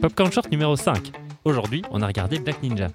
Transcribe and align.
Popcorn 0.00 0.32
Short 0.32 0.50
numéro 0.50 0.76
5. 0.76 1.12
Aujourd'hui, 1.44 1.82
on 1.90 2.00
a 2.02 2.06
regardé 2.06 2.38
Black 2.38 2.62
Ninja. 2.62 2.88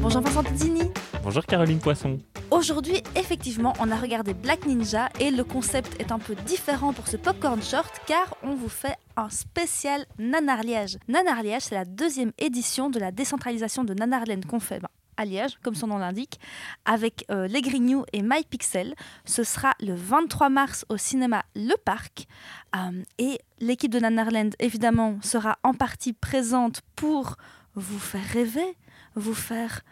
Bonjour 0.00 0.20
Vincent 0.20 0.42
Pizzini. 0.42 0.82
Bonjour 1.22 1.44
Caroline 1.46 1.78
Poisson. 1.78 2.18
Aujourd'hui, 2.50 3.02
effectivement, 3.14 3.72
on 3.80 3.90
a 3.90 3.96
regardé 3.96 4.34
Black 4.34 4.66
Ninja 4.66 5.08
et 5.20 5.30
le 5.30 5.44
concept 5.44 6.00
est 6.00 6.12
un 6.12 6.18
peu 6.18 6.34
différent 6.34 6.92
pour 6.92 7.06
ce 7.06 7.16
popcorn 7.16 7.62
short 7.62 8.00
car 8.06 8.36
on 8.42 8.54
vous 8.54 8.68
fait 8.68 8.96
un 9.16 9.30
spécial 9.30 10.04
Nanar 10.18 10.62
Liège. 10.62 10.98
Nanar 11.08 11.42
Liège, 11.42 11.62
c'est 11.62 11.74
la 11.76 11.84
deuxième 11.84 12.32
édition 12.38 12.90
de 12.90 12.98
la 12.98 13.12
décentralisation 13.12 13.84
de 13.84 13.94
Nanarland 13.94 14.44
qu'on 14.46 14.60
fait 14.60 14.80
ben, 14.80 14.88
à 15.20 15.24
Liège, 15.26 15.58
comme 15.62 15.74
son 15.74 15.86
nom 15.86 15.98
l'indique, 15.98 16.40
avec 16.86 17.24
euh, 17.30 17.46
Les 17.46 17.60
Grignoux 17.60 18.04
et 18.12 18.22
MyPixel. 18.22 18.94
Ce 19.26 19.44
sera 19.44 19.74
le 19.80 19.94
23 19.94 20.48
mars 20.48 20.86
au 20.88 20.96
cinéma 20.96 21.44
Le 21.54 21.76
Parc. 21.76 22.26
Euh, 22.74 23.02
et 23.18 23.38
l'équipe 23.60 23.92
de 23.92 24.00
Nanarland, 24.00 24.50
évidemment, 24.58 25.18
sera 25.22 25.58
en 25.62 25.74
partie 25.74 26.14
présente 26.14 26.80
pour 26.96 27.36
vous 27.74 27.98
faire 27.98 28.24
rêver, 28.32 28.76
vous 29.14 29.34
faire 29.34 29.82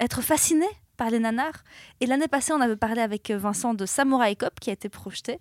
être 0.00 0.20
fasciné 0.20 0.66
par 0.96 1.10
les 1.10 1.20
nanars. 1.20 1.62
Et 2.00 2.06
l'année 2.06 2.28
passée, 2.28 2.52
on 2.52 2.60
avait 2.60 2.76
parlé 2.76 3.00
avec 3.00 3.30
Vincent 3.30 3.74
de 3.74 3.86
Samurai 3.86 4.34
Cop 4.34 4.58
qui 4.60 4.70
a 4.70 4.72
été 4.72 4.88
projeté. 4.88 5.38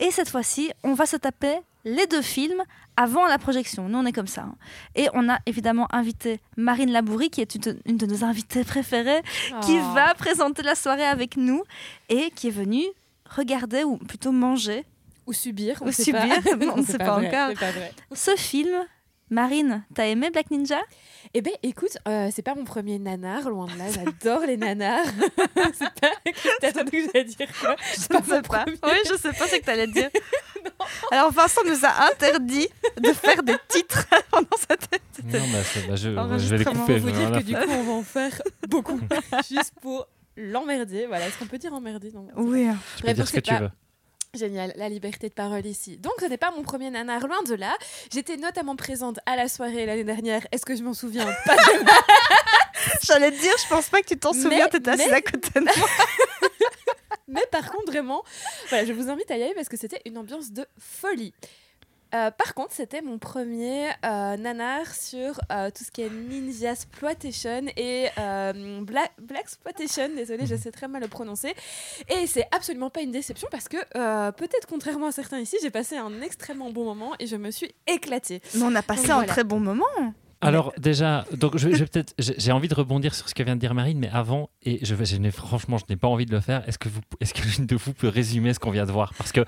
Et 0.00 0.10
cette 0.10 0.30
fois-ci, 0.30 0.70
on 0.82 0.94
va 0.94 1.04
se 1.06 1.16
taper 1.16 1.58
les 1.96 2.06
deux 2.06 2.22
films 2.22 2.62
avant 2.96 3.26
la 3.26 3.38
projection. 3.38 3.88
Nous, 3.88 3.98
on 3.98 4.04
est 4.06 4.12
comme 4.12 4.26
ça. 4.26 4.42
hein. 4.42 4.54
Et 4.94 5.08
on 5.14 5.28
a 5.28 5.38
évidemment 5.46 5.86
invité 5.92 6.40
Marine 6.56 6.90
Labourie, 6.90 7.30
qui 7.30 7.40
est 7.40 7.54
une, 7.54 7.78
une 7.86 7.96
de 7.96 8.06
nos 8.06 8.24
invitées 8.24 8.64
préférées, 8.64 9.22
qui 9.62 9.78
Oh. 9.80 9.92
va 9.94 10.14
présenter 10.14 10.62
la 10.62 10.74
soirée 10.74 11.04
avec 11.06 11.36
nous 11.36 11.62
et 12.08 12.30
qui 12.34 12.48
est 12.48 12.52
venue 12.52 12.84
regarder, 13.36 13.84
ou 13.84 13.96
plutôt 13.98 14.32
manger, 14.32 14.84
Ou 15.26 15.32
subir. 15.32 15.80
Ou 15.82 15.88
on 15.88 15.92
sait 15.92 16.12
pas. 16.12 16.22
subir, 16.22 16.72
on 16.74 16.76
ne 16.82 16.82
sait 16.84 16.98
pas 16.98 17.18
vrai, 17.18 17.28
encore. 17.28 17.54
pas 17.58 17.70
vrai. 17.70 17.92
ce 18.14 18.34
film. 18.36 18.70
Marine, 19.30 19.84
t'as 19.94 20.06
aimé 20.06 20.30
Black 20.30 20.50
Ninja? 20.50 20.80
Eh 21.34 21.42
ben, 21.42 21.52
écoute, 21.62 21.98
euh, 22.06 22.30
c'est 22.34 22.42
pas 22.42 22.54
mon 22.54 22.64
premier 22.64 22.98
nanar, 22.98 23.50
loin 23.50 23.66
de 23.66 23.76
là. 23.78 23.84
J'adore 23.90 24.46
les 24.46 24.56
nanars. 24.56 25.04
pas. 26.00 26.66
Attendu 26.66 26.90
que 26.90 27.10
j'allais 27.12 27.24
dire 27.24 27.48
quoi 27.60 27.76
C'est 27.92 28.08
pas 28.08 28.20
mon 28.26 28.40
premier. 28.42 28.78
Oui, 28.82 28.98
je 29.06 29.16
sais 29.16 29.32
pas 29.32 29.46
ce 29.46 29.56
que 29.56 29.64
t'allais 29.64 29.86
dire. 29.86 30.08
Alors 31.10 31.30
Vincent 31.32 31.60
nous 31.66 31.84
a 31.84 32.10
interdit 32.10 32.68
de 33.00 33.12
faire 33.12 33.42
des 33.42 33.56
titres 33.68 34.06
pendant 34.30 34.46
cette 34.56 34.88
Non, 35.24 35.30
bah, 35.52 35.58
bah, 35.88 35.96
je, 35.96 36.38
je 36.38 36.48
vais 36.48 36.58
les 36.58 36.64
couper. 36.64 36.78
Pour 36.78 36.98
vous 36.98 37.08
je- 37.08 37.14
dire 37.14 37.32
que 37.32 37.42
du 37.44 37.54
coup, 37.54 37.60
on 37.70 37.82
va 37.82 37.92
en 37.92 38.02
faire 38.02 38.42
beaucoup. 38.68 39.00
Juste 39.50 39.74
pour 39.82 40.08
l'emmerder. 40.36 41.06
Voilà, 41.06 41.26
est-ce 41.28 41.38
qu'on 41.38 41.46
peut 41.46 41.58
dire 41.58 41.72
emmerder? 41.74 42.10
Non 42.14 42.26
Oui. 42.36 42.68
Tu 42.96 43.02
peux 43.02 43.12
dire 43.12 43.28
ce 43.28 43.32
que 43.32 43.40
tu 43.40 43.54
veux. 43.54 43.70
Génial, 44.38 44.72
la 44.76 44.88
liberté 44.88 45.28
de 45.28 45.34
parole 45.34 45.66
ici. 45.66 45.96
Donc, 45.98 46.12
ce 46.20 46.26
n'est 46.26 46.36
pas 46.38 46.52
mon 46.52 46.62
premier 46.62 46.90
nanar, 46.90 47.26
loin 47.26 47.42
de 47.42 47.54
là. 47.54 47.76
J'étais 48.12 48.36
notamment 48.36 48.76
présente 48.76 49.18
à 49.26 49.34
la 49.34 49.48
soirée 49.48 49.84
l'année 49.84 50.04
dernière. 50.04 50.46
Est-ce 50.52 50.64
que 50.64 50.76
je 50.76 50.82
m'en 50.84 50.94
souviens 50.94 51.26
Pas 51.44 51.56
J'allais 53.02 53.32
te 53.32 53.40
dire, 53.40 53.52
je 53.62 53.68
pense 53.68 53.88
pas 53.88 54.00
que 54.00 54.06
tu 54.06 54.16
t'en 54.16 54.32
souviens, 54.32 54.68
t'étais 54.68 54.90
assise 54.90 55.06
mais- 55.10 55.16
à 55.16 55.20
côté 55.22 55.50
de 55.56 55.60
moi. 55.64 55.72
Mais 57.28 57.44
par 57.50 57.70
contre, 57.70 57.90
vraiment, 57.92 58.22
voilà, 58.68 58.84
je 58.86 58.92
vous 58.92 59.10
invite 59.10 59.30
à 59.30 59.36
y 59.36 59.42
aller 59.42 59.54
parce 59.54 59.68
que 59.68 59.76
c'était 59.76 60.00
une 60.06 60.16
ambiance 60.16 60.50
de 60.52 60.66
folie. 60.78 61.34
Euh, 62.14 62.30
par 62.30 62.54
contre, 62.54 62.72
c'était 62.72 63.02
mon 63.02 63.18
premier 63.18 63.88
euh, 64.04 64.36
nanar 64.36 64.86
sur 64.94 65.40
euh, 65.52 65.70
tout 65.70 65.84
ce 65.84 65.90
qui 65.90 66.02
est 66.02 66.10
Ninja 66.10 66.72
Exploitation 66.72 67.64
et 67.76 68.06
euh, 68.18 68.80
Black, 68.82 69.12
Black 69.20 69.42
Exploitation. 69.42 70.08
Désolée, 70.16 70.46
je 70.46 70.56
sais 70.56 70.70
très 70.72 70.88
mal 70.88 71.02
le 71.02 71.08
prononcer. 71.08 71.54
Et 72.08 72.26
c'est 72.26 72.46
absolument 72.50 72.90
pas 72.90 73.02
une 73.02 73.12
déception 73.12 73.48
parce 73.50 73.68
que 73.68 73.76
euh, 73.96 74.32
peut-être 74.32 74.66
contrairement 74.66 75.08
à 75.08 75.12
certains 75.12 75.38
ici, 75.40 75.56
j'ai 75.62 75.70
passé 75.70 75.96
un 75.96 76.20
extrêmement 76.22 76.70
bon 76.70 76.84
moment 76.84 77.12
et 77.18 77.26
je 77.26 77.36
me 77.36 77.50
suis 77.50 77.70
éclatée. 77.86 78.40
Mais 78.54 78.62
on 78.62 78.74
a 78.74 78.82
passé 78.82 79.02
Donc 79.02 79.10
un 79.10 79.14
voilà. 79.16 79.32
très 79.32 79.44
bon 79.44 79.60
moment. 79.60 79.84
Alors 80.40 80.72
déjà, 80.78 81.24
donc 81.32 81.56
je, 81.56 81.68
peut-être, 81.84 82.14
j'ai 82.18 82.52
envie 82.52 82.68
de 82.68 82.74
rebondir 82.74 83.12
sur 83.12 83.28
ce 83.28 83.34
que 83.34 83.42
vient 83.42 83.56
de 83.56 83.60
dire 83.60 83.74
Marine, 83.74 83.98
mais 83.98 84.08
avant, 84.12 84.50
et 84.62 84.78
je, 84.84 84.94
vais- 84.94 85.04
je 85.04 85.30
franchement, 85.30 85.78
je 85.78 85.84
n'ai 85.90 85.96
pas 85.96 86.06
envie 86.06 86.26
de 86.26 86.30
le 86.32 86.40
faire. 86.40 86.62
Est-ce 86.68 86.78
que 86.78 86.88
vous, 86.88 87.00
est-ce 87.20 87.34
que 87.34 87.42
l'une 87.42 87.66
de 87.66 87.74
vous 87.74 87.92
peut 87.92 88.06
résumer 88.06 88.54
ce 88.54 88.60
qu'on 88.60 88.70
vient 88.70 88.86
de 88.86 88.92
voir? 88.92 89.12
Parce 89.18 89.32
que 89.32 89.40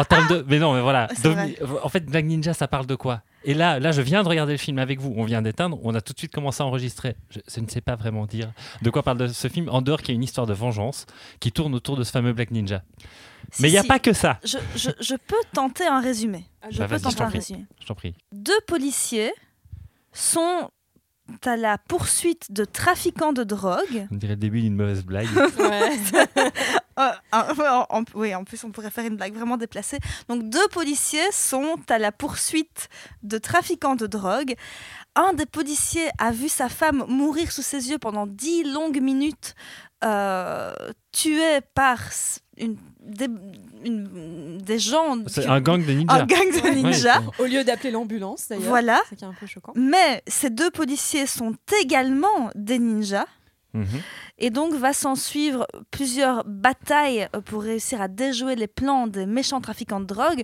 en 0.00 0.04
termes 0.04 0.28
de, 0.28 0.44
mais 0.48 0.58
non, 0.58 0.74
mais 0.74 0.80
voilà. 0.80 1.08
Domi- 1.22 1.56
en 1.82 1.88
fait, 1.88 2.04
Black 2.06 2.24
Ninja, 2.24 2.54
ça 2.54 2.68
parle 2.68 2.86
de 2.86 2.94
quoi? 2.94 3.22
Et 3.44 3.54
là, 3.54 3.78
là, 3.80 3.92
je 3.92 4.02
viens 4.02 4.22
de 4.22 4.28
regarder 4.28 4.52
le 4.52 4.58
film 4.58 4.78
avec 4.78 5.00
vous. 5.00 5.14
On 5.16 5.24
vient 5.24 5.40
d'éteindre. 5.42 5.78
On 5.82 5.94
a 5.94 6.00
tout 6.00 6.12
de 6.12 6.18
suite 6.18 6.32
commencé 6.32 6.62
à 6.62 6.66
enregistrer. 6.66 7.16
Je, 7.30 7.38
je 7.52 7.60
ne 7.60 7.68
sais 7.68 7.80
pas 7.80 7.96
vraiment 7.96 8.26
dire 8.26 8.52
de 8.82 8.90
quoi 8.90 9.02
parle 9.02 9.18
de 9.18 9.26
ce 9.28 9.48
film. 9.48 9.68
En 9.70 9.80
dehors, 9.82 10.00
qu'il 10.00 10.10
y 10.10 10.12
a 10.12 10.16
une 10.16 10.22
histoire 10.24 10.46
de 10.46 10.52
vengeance 10.54 11.06
qui 11.40 11.50
tourne 11.52 11.74
autour 11.74 11.96
de 11.96 12.04
ce 12.04 12.10
fameux 12.12 12.32
Black 12.32 12.50
Ninja. 12.50 12.82
Si, 13.50 13.62
mais 13.62 13.68
il 13.68 13.72
n'y 13.72 13.78
a 13.78 13.82
si. 13.82 13.88
pas 13.88 13.98
que 13.98 14.12
ça. 14.12 14.38
Je, 14.44 14.58
je- 14.76 14.90
je 15.00 15.14
peux 15.14 15.36
tenter 15.54 15.86
un 15.86 16.00
résumé. 16.00 16.44
Je 16.70 16.78
Bah, 16.78 16.88
peux 16.88 16.98
je 16.98 17.02
tenter 17.02 17.16
t'en 17.16 17.24
un 17.24 17.28
prie. 17.28 17.38
résumé. 17.38 17.64
Je 17.80 17.86
t'en 17.86 17.94
prie. 17.94 18.14
Deux 18.32 18.60
policiers 18.66 19.32
sont 20.12 20.70
à 21.46 21.56
la 21.56 21.78
poursuite 21.78 22.52
de 22.52 22.64
trafiquants 22.64 23.32
de 23.32 23.44
drogue. 23.44 24.06
On 24.10 24.16
dirait 24.16 24.32
le 24.34 24.40
début 24.40 24.60
d'une 24.60 24.74
mauvaise 24.74 25.02
blague. 25.04 25.28
Euh, 27.00 27.82
en- 27.90 28.04
oui, 28.14 28.34
en 28.34 28.44
plus, 28.44 28.62
on 28.64 28.70
pourrait 28.70 28.90
faire 28.90 29.04
une 29.06 29.16
blague 29.16 29.34
vraiment 29.34 29.56
déplacée. 29.56 29.98
Donc, 30.28 30.48
deux 30.48 30.68
policiers 30.68 31.30
sont 31.32 31.76
à 31.88 31.98
la 31.98 32.12
poursuite 32.12 32.88
de 33.22 33.38
trafiquants 33.38 33.96
de 33.96 34.06
drogue. 34.06 34.54
Un 35.16 35.32
des 35.32 35.46
policiers 35.46 36.08
a 36.18 36.30
vu 36.30 36.48
sa 36.48 36.68
femme 36.68 37.04
mourir 37.08 37.50
sous 37.52 37.62
ses 37.62 37.90
yeux 37.90 37.98
pendant 37.98 38.26
dix 38.26 38.62
longues 38.64 39.00
minutes, 39.00 39.54
euh, 40.04 40.72
tuée 41.12 41.60
par 41.74 41.98
une, 42.56 42.76
des, 43.00 43.28
une- 43.84 44.58
des 44.58 44.78
gens. 44.78 45.16
C'est 45.26 45.46
un 45.46 45.60
gang 45.60 45.84
de 45.84 45.92
ninjas. 45.92 46.14
un 46.22 46.26
gang 46.26 46.48
de 46.62 46.68
ninjas. 46.86 47.22
Au 47.38 47.44
lieu 47.44 47.64
d'appeler 47.64 47.90
l'ambulance, 47.90 48.48
d'ailleurs. 48.48 48.68
voilà. 48.68 49.00
C'est 49.08 49.22
un 49.24 49.32
peu 49.38 49.46
choquant. 49.46 49.72
Mais 49.74 50.22
ces 50.26 50.50
deux 50.50 50.70
policiers 50.70 51.26
sont 51.26 51.54
également 51.82 52.50
des 52.54 52.78
ninjas. 52.78 53.26
Mhm. 53.74 53.86
Et 54.38 54.50
donc 54.50 54.74
va 54.74 54.92
s'en 54.92 55.14
suivre 55.14 55.66
plusieurs 55.90 56.44
batailles 56.44 57.28
pour 57.46 57.62
réussir 57.62 58.00
à 58.00 58.08
déjouer 58.08 58.56
les 58.56 58.66
plans 58.66 59.06
des 59.06 59.26
méchants 59.26 59.60
trafiquants 59.60 60.00
de 60.00 60.06
drogue. 60.06 60.42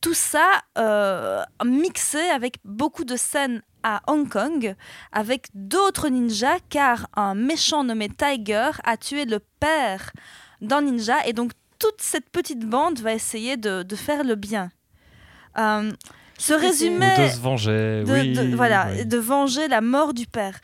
Tout 0.00 0.14
ça 0.14 0.60
euh, 0.78 1.42
mixé 1.64 2.18
avec 2.30 2.56
beaucoup 2.64 3.04
de 3.04 3.16
scènes 3.16 3.62
à 3.84 4.00
Hong 4.06 4.28
Kong, 4.28 4.74
avec 5.12 5.46
d'autres 5.54 6.08
ninjas, 6.08 6.58
car 6.70 7.08
un 7.14 7.34
méchant 7.34 7.82
nommé 7.84 8.08
Tiger 8.08 8.70
a 8.84 8.96
tué 8.96 9.24
le 9.24 9.40
père 9.60 10.12
d'un 10.60 10.82
ninja, 10.82 11.26
et 11.26 11.32
donc 11.32 11.52
toute 11.80 12.00
cette 12.00 12.30
petite 12.30 12.64
bande 12.64 13.00
va 13.00 13.12
essayer 13.12 13.56
de, 13.56 13.82
de 13.82 13.96
faire 13.96 14.22
le 14.22 14.36
bien. 14.36 14.70
Euh, 15.58 15.90
ce 16.38 16.52
résumé 16.54 17.06
Ou 17.18 17.22
de 17.22 17.28
se 17.28 17.40
venger. 17.40 18.04
de, 18.04 18.12
oui, 18.12 18.32
de- 18.32 18.56
voilà, 18.56 18.88
oui. 18.92 19.04
de 19.06 19.18
venger 19.18 19.66
la 19.68 19.80
mort 19.80 20.14
du 20.14 20.26
père. 20.26 20.58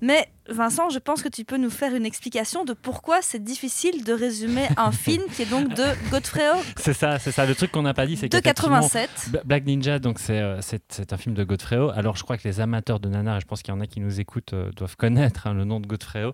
Mais 0.00 0.28
Vincent, 0.48 0.90
je 0.90 0.98
pense 0.98 1.22
que 1.22 1.28
tu 1.28 1.44
peux 1.44 1.56
nous 1.56 1.70
faire 1.70 1.94
une 1.94 2.04
explication 2.04 2.64
de 2.64 2.72
pourquoi 2.74 3.22
c'est 3.22 3.42
difficile 3.42 4.04
de 4.04 4.12
résumer 4.12 4.68
un 4.76 4.92
film 5.04 5.22
qui 5.34 5.42
est 5.42 5.50
donc 5.50 5.68
de 5.74 5.84
Godfrey 6.10 6.42
C'est 6.76 6.92
ça, 6.92 7.18
c'est 7.18 7.32
ça. 7.32 7.46
Le 7.46 7.54
truc 7.54 7.70
qu'on 7.72 7.82
n'a 7.82 7.94
pas 7.94 8.06
dit, 8.06 8.16
c'est 8.16 8.28
de 8.28 8.38
qu'effectivement, 8.38 8.80
87. 8.80 9.10
Bla- 9.30 9.42
Black 9.44 9.64
Ninja, 9.64 9.98
donc 9.98 10.18
c'est 10.18 10.38
euh, 10.38 10.60
c'est 10.60 10.82
c'est 10.92 11.12
un 11.12 11.16
film 11.16 11.34
de 11.34 11.44
Godfrey. 11.44 11.78
Alors 11.94 12.16
je 12.16 12.22
crois 12.22 12.36
que 12.36 12.46
les 12.46 12.60
amateurs 12.60 13.00
de 13.00 13.08
nanar, 13.08 13.38
et 13.38 13.40
je 13.40 13.46
pense 13.46 13.62
qu'il 13.62 13.72
y 13.72 13.76
en 13.76 13.80
a 13.80 13.86
qui 13.86 14.00
nous 14.00 14.20
écoutent, 14.20 14.52
euh, 14.52 14.70
doivent 14.76 14.96
connaître 14.96 15.46
hein, 15.46 15.54
le 15.54 15.64
nom 15.64 15.80
de 15.80 15.86
Godfrey 15.86 16.24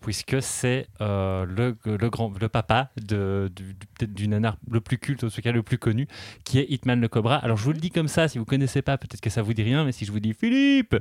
puisque 0.00 0.40
c'est 0.40 0.86
euh, 1.00 1.44
le, 1.44 1.76
le 1.84 2.08
grand, 2.08 2.32
le 2.40 2.48
papa 2.48 2.90
de, 3.02 3.50
du, 3.54 3.74
du- 3.74 3.86
peut-être 3.98 4.14
du 4.14 4.28
nanar 4.28 4.56
le 4.70 4.80
plus 4.80 4.96
culte, 4.96 5.24
en 5.24 5.28
tout 5.28 5.40
cas 5.42 5.50
le 5.50 5.64
plus 5.64 5.76
connu, 5.76 6.06
qui 6.44 6.60
est 6.60 6.66
Hitman 6.70 7.00
le 7.00 7.08
Cobra. 7.08 7.34
Alors 7.36 7.56
je 7.56 7.64
vous 7.64 7.72
le 7.72 7.80
dis 7.80 7.90
comme 7.90 8.06
ça, 8.06 8.28
si 8.28 8.38
vous 8.38 8.44
connaissez 8.44 8.80
pas, 8.80 8.96
peut-être 8.96 9.20
que 9.20 9.28
ça 9.30 9.42
vous 9.42 9.54
dit 9.54 9.64
rien, 9.64 9.84
mais 9.84 9.90
si 9.92 10.04
je 10.04 10.12
vous 10.12 10.20
dis 10.20 10.34
Philippe, 10.34 10.96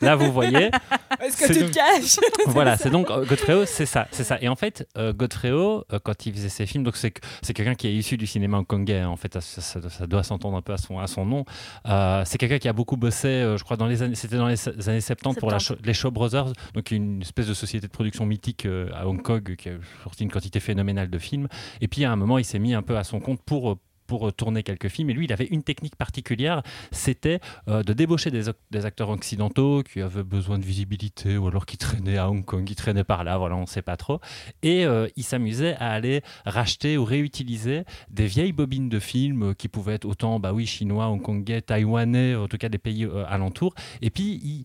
là 0.00 0.16
vous 0.16 0.32
voyez. 0.32 0.70
Est-ce 1.20 1.36
que 1.36 1.52
tu 1.52 1.60
donc- 1.60 1.70
te 1.72 1.74
caches? 1.74 2.07
voilà, 2.46 2.76
c'est 2.76 2.90
donc 2.90 3.10
euh, 3.10 3.24
Godfrey 3.24 3.54
Ho, 3.54 3.64
c'est 3.66 3.86
ça, 3.86 4.06
c'est 4.10 4.24
ça. 4.24 4.38
Et 4.40 4.48
en 4.48 4.56
fait, 4.56 4.86
euh, 4.96 5.12
Godfrey 5.12 5.50
Ho, 5.50 5.84
euh, 5.92 5.98
quand 6.02 6.26
il 6.26 6.32
faisait 6.32 6.48
ses 6.48 6.66
films, 6.66 6.84
donc 6.84 6.96
c'est 6.96 7.10
que- 7.10 7.20
c'est 7.42 7.54
quelqu'un 7.54 7.74
qui 7.74 7.86
est 7.88 7.94
issu 7.94 8.16
du 8.16 8.26
cinéma 8.26 8.58
hongkongais. 8.58 9.00
hein, 9.00 9.08
en 9.08 9.16
fait, 9.16 9.34
ça, 9.34 9.40
ça- 9.40 9.88
ça 9.88 10.06
doit 10.06 10.22
s'entendre 10.22 10.56
un 10.56 10.62
peu 10.62 10.72
à 10.72 10.78
son 10.78 10.98
à 10.98 11.06
son 11.06 11.24
nom. 11.24 11.44
Euh, 11.88 12.22
c'est 12.26 12.38
quelqu'un 12.38 12.58
qui 12.58 12.68
a 12.68 12.72
beaucoup 12.72 12.96
bossé, 12.96 13.54
je 13.56 13.62
crois, 13.64 13.76
dans 13.76 13.86
les 13.86 14.02
années, 14.02 14.14
c'était 14.14 14.36
dans 14.36 14.48
les 14.48 14.68
années 14.88 15.00
70 15.00 15.38
pour 15.40 15.50
la 15.50 15.58
70. 15.58 15.82
Shaw- 15.82 15.86
les 15.86 15.94
Shaw 15.94 16.10
Brothers, 16.10 16.52
donc 16.74 16.90
une 16.90 17.22
espèce 17.22 17.46
de 17.46 17.54
société 17.54 17.86
de 17.86 17.92
production 17.92 18.26
mythique 18.26 18.66
à 18.94 19.06
Hong 19.06 19.22
Kong 19.22 19.56
qui 19.56 19.68
a 19.68 19.72
sorti 20.04 20.24
une 20.24 20.30
quantité 20.30 20.60
phénoménale 20.60 21.10
de 21.10 21.18
films. 21.18 21.48
Et 21.80 21.88
puis 21.88 22.04
à 22.04 22.12
un 22.12 22.16
moment, 22.16 22.38
il 22.38 22.44
s'est 22.44 22.58
mis 22.58 22.74
un 22.74 22.82
peu 22.82 22.96
à 22.96 23.04
son 23.04 23.20
compte 23.20 23.40
pour 23.44 23.78
pour 24.08 24.32
tourner 24.32 24.64
quelques 24.64 24.88
films. 24.88 25.10
Et 25.10 25.12
lui, 25.12 25.26
il 25.26 25.32
avait 25.32 25.46
une 25.46 25.62
technique 25.62 25.94
particulière, 25.94 26.62
c'était 26.90 27.38
euh, 27.68 27.84
de 27.84 27.92
débaucher 27.92 28.32
des, 28.32 28.48
acteurs 28.84 29.10
occidentaux 29.10 29.82
qui 29.82 30.00
avaient 30.00 30.24
besoin 30.24 30.58
de 30.58 30.64
visibilité 30.64 31.36
ou 31.36 31.46
alors 31.46 31.66
qui 31.66 31.76
traînaient 31.76 32.16
à 32.16 32.28
Hong 32.28 32.44
Kong, 32.44 32.64
qui 32.64 32.74
traînaient 32.74 33.04
par 33.04 33.22
là, 33.22 33.38
voilà, 33.38 33.54
on 33.54 33.62
ne 33.62 33.66
sait 33.66 33.82
pas 33.82 33.96
trop. 33.96 34.20
Et 34.62 34.84
euh, 34.84 35.06
il 35.16 35.22
s'amusait 35.22 35.76
à 35.76 35.90
aller 35.92 36.22
racheter 36.44 36.96
ou 36.96 37.04
réutiliser 37.04 37.84
des 38.10 38.26
vieilles 38.26 38.52
bobines 38.52 38.88
de 38.88 38.98
films 38.98 39.50
euh, 39.50 39.54
qui 39.54 39.68
pouvaient 39.68 39.94
être 39.94 40.06
autant, 40.06 40.40
bah 40.40 40.52
oui, 40.52 40.66
chinois, 40.66 41.08
hongkongais, 41.08 41.60
taïwanais, 41.60 42.34
en 42.34 42.48
tout 42.48 42.56
cas 42.56 42.70
des 42.70 42.78
pays 42.78 43.04
euh, 43.04 43.24
alentours. 43.28 43.74
Et 44.00 44.10
puis, 44.10 44.40
il- 44.42 44.64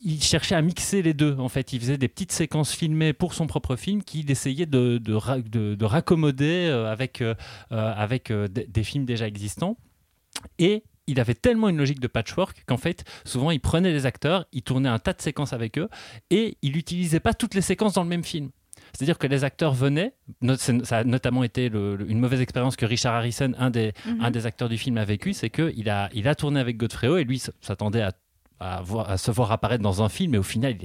il 0.00 0.22
cherchait 0.22 0.54
à 0.54 0.62
mixer 0.62 1.02
les 1.02 1.14
deux. 1.14 1.36
En 1.38 1.48
fait, 1.48 1.72
il 1.72 1.80
faisait 1.80 1.98
des 1.98 2.08
petites 2.08 2.32
séquences 2.32 2.72
filmées 2.72 3.12
pour 3.12 3.34
son 3.34 3.46
propre 3.46 3.76
film 3.76 4.02
qu'il 4.02 4.30
essayait 4.30 4.66
de, 4.66 4.98
de, 4.98 5.18
de- 5.48 5.74
de 5.74 5.84
raccommoder 5.84 6.68
euh, 6.70 6.90
avec, 6.90 7.20
euh, 7.20 7.34
euh, 7.72 7.92
avec 7.94 8.32
des, 8.32 8.82
films 8.84 9.04
déjà 9.04 9.26
existants. 9.26 9.76
Et 10.58 10.84
il 11.06 11.20
avait 11.20 11.34
tellement 11.34 11.68
une 11.68 11.76
logique 11.76 12.00
de 12.00 12.06
patchwork 12.06 12.62
qu'en 12.66 12.76
fait, 12.76 13.04
souvent, 13.24 13.50
il 13.50 13.60
prenait 13.60 13.92
les 13.92 14.06
acteurs, 14.06 14.46
il 14.52 14.62
tournait 14.62 14.88
un 14.88 14.98
tas 14.98 15.12
de 15.12 15.20
séquences 15.20 15.52
avec 15.52 15.76
eux 15.76 15.88
et 16.30 16.56
il 16.62 16.72
n'utilisait 16.72 17.20
pas 17.20 17.34
toutes 17.34 17.54
les 17.54 17.60
séquences 17.62 17.94
dans 17.94 18.02
le 18.04 18.08
même 18.08 18.24
film. 18.24 18.50
C'est-à-dire 18.94 19.18
que 19.18 19.26
les 19.26 19.44
acteurs 19.44 19.74
venaient, 19.74 20.14
ça 20.82 20.98
a 20.98 21.04
notamment 21.04 21.44
été 21.44 21.68
le- 21.68 21.96
le- 21.96 22.10
une 22.10 22.18
mauvaise 22.20 22.40
expérience 22.40 22.76
que 22.76 22.86
Richard 22.86 23.14
Harrison, 23.14 23.52
un 23.58 23.70
des, 23.70 23.92
Mhm. 24.06 24.20
un 24.20 24.30
des 24.30 24.46
acteurs 24.46 24.68
du 24.68 24.78
film, 24.78 24.96
a 24.98 25.04
vécu, 25.04 25.32
c'est 25.32 25.50
qu'il 25.50 25.88
a, 25.90 26.08
il 26.14 26.26
a 26.26 26.34
tourné 26.34 26.58
avec 26.58 26.76
Godfrey 26.76 27.20
et 27.20 27.24
lui 27.24 27.40
s'attendait 27.60 28.02
à, 28.02 28.12
à, 28.60 28.82
voir- 28.82 29.10
à 29.10 29.16
se 29.18 29.30
voir 29.30 29.50
apparaître 29.52 29.82
dans 29.82 30.02
un 30.02 30.08
film, 30.08 30.34
et 30.34 30.38
au 30.38 30.42
final, 30.42 30.76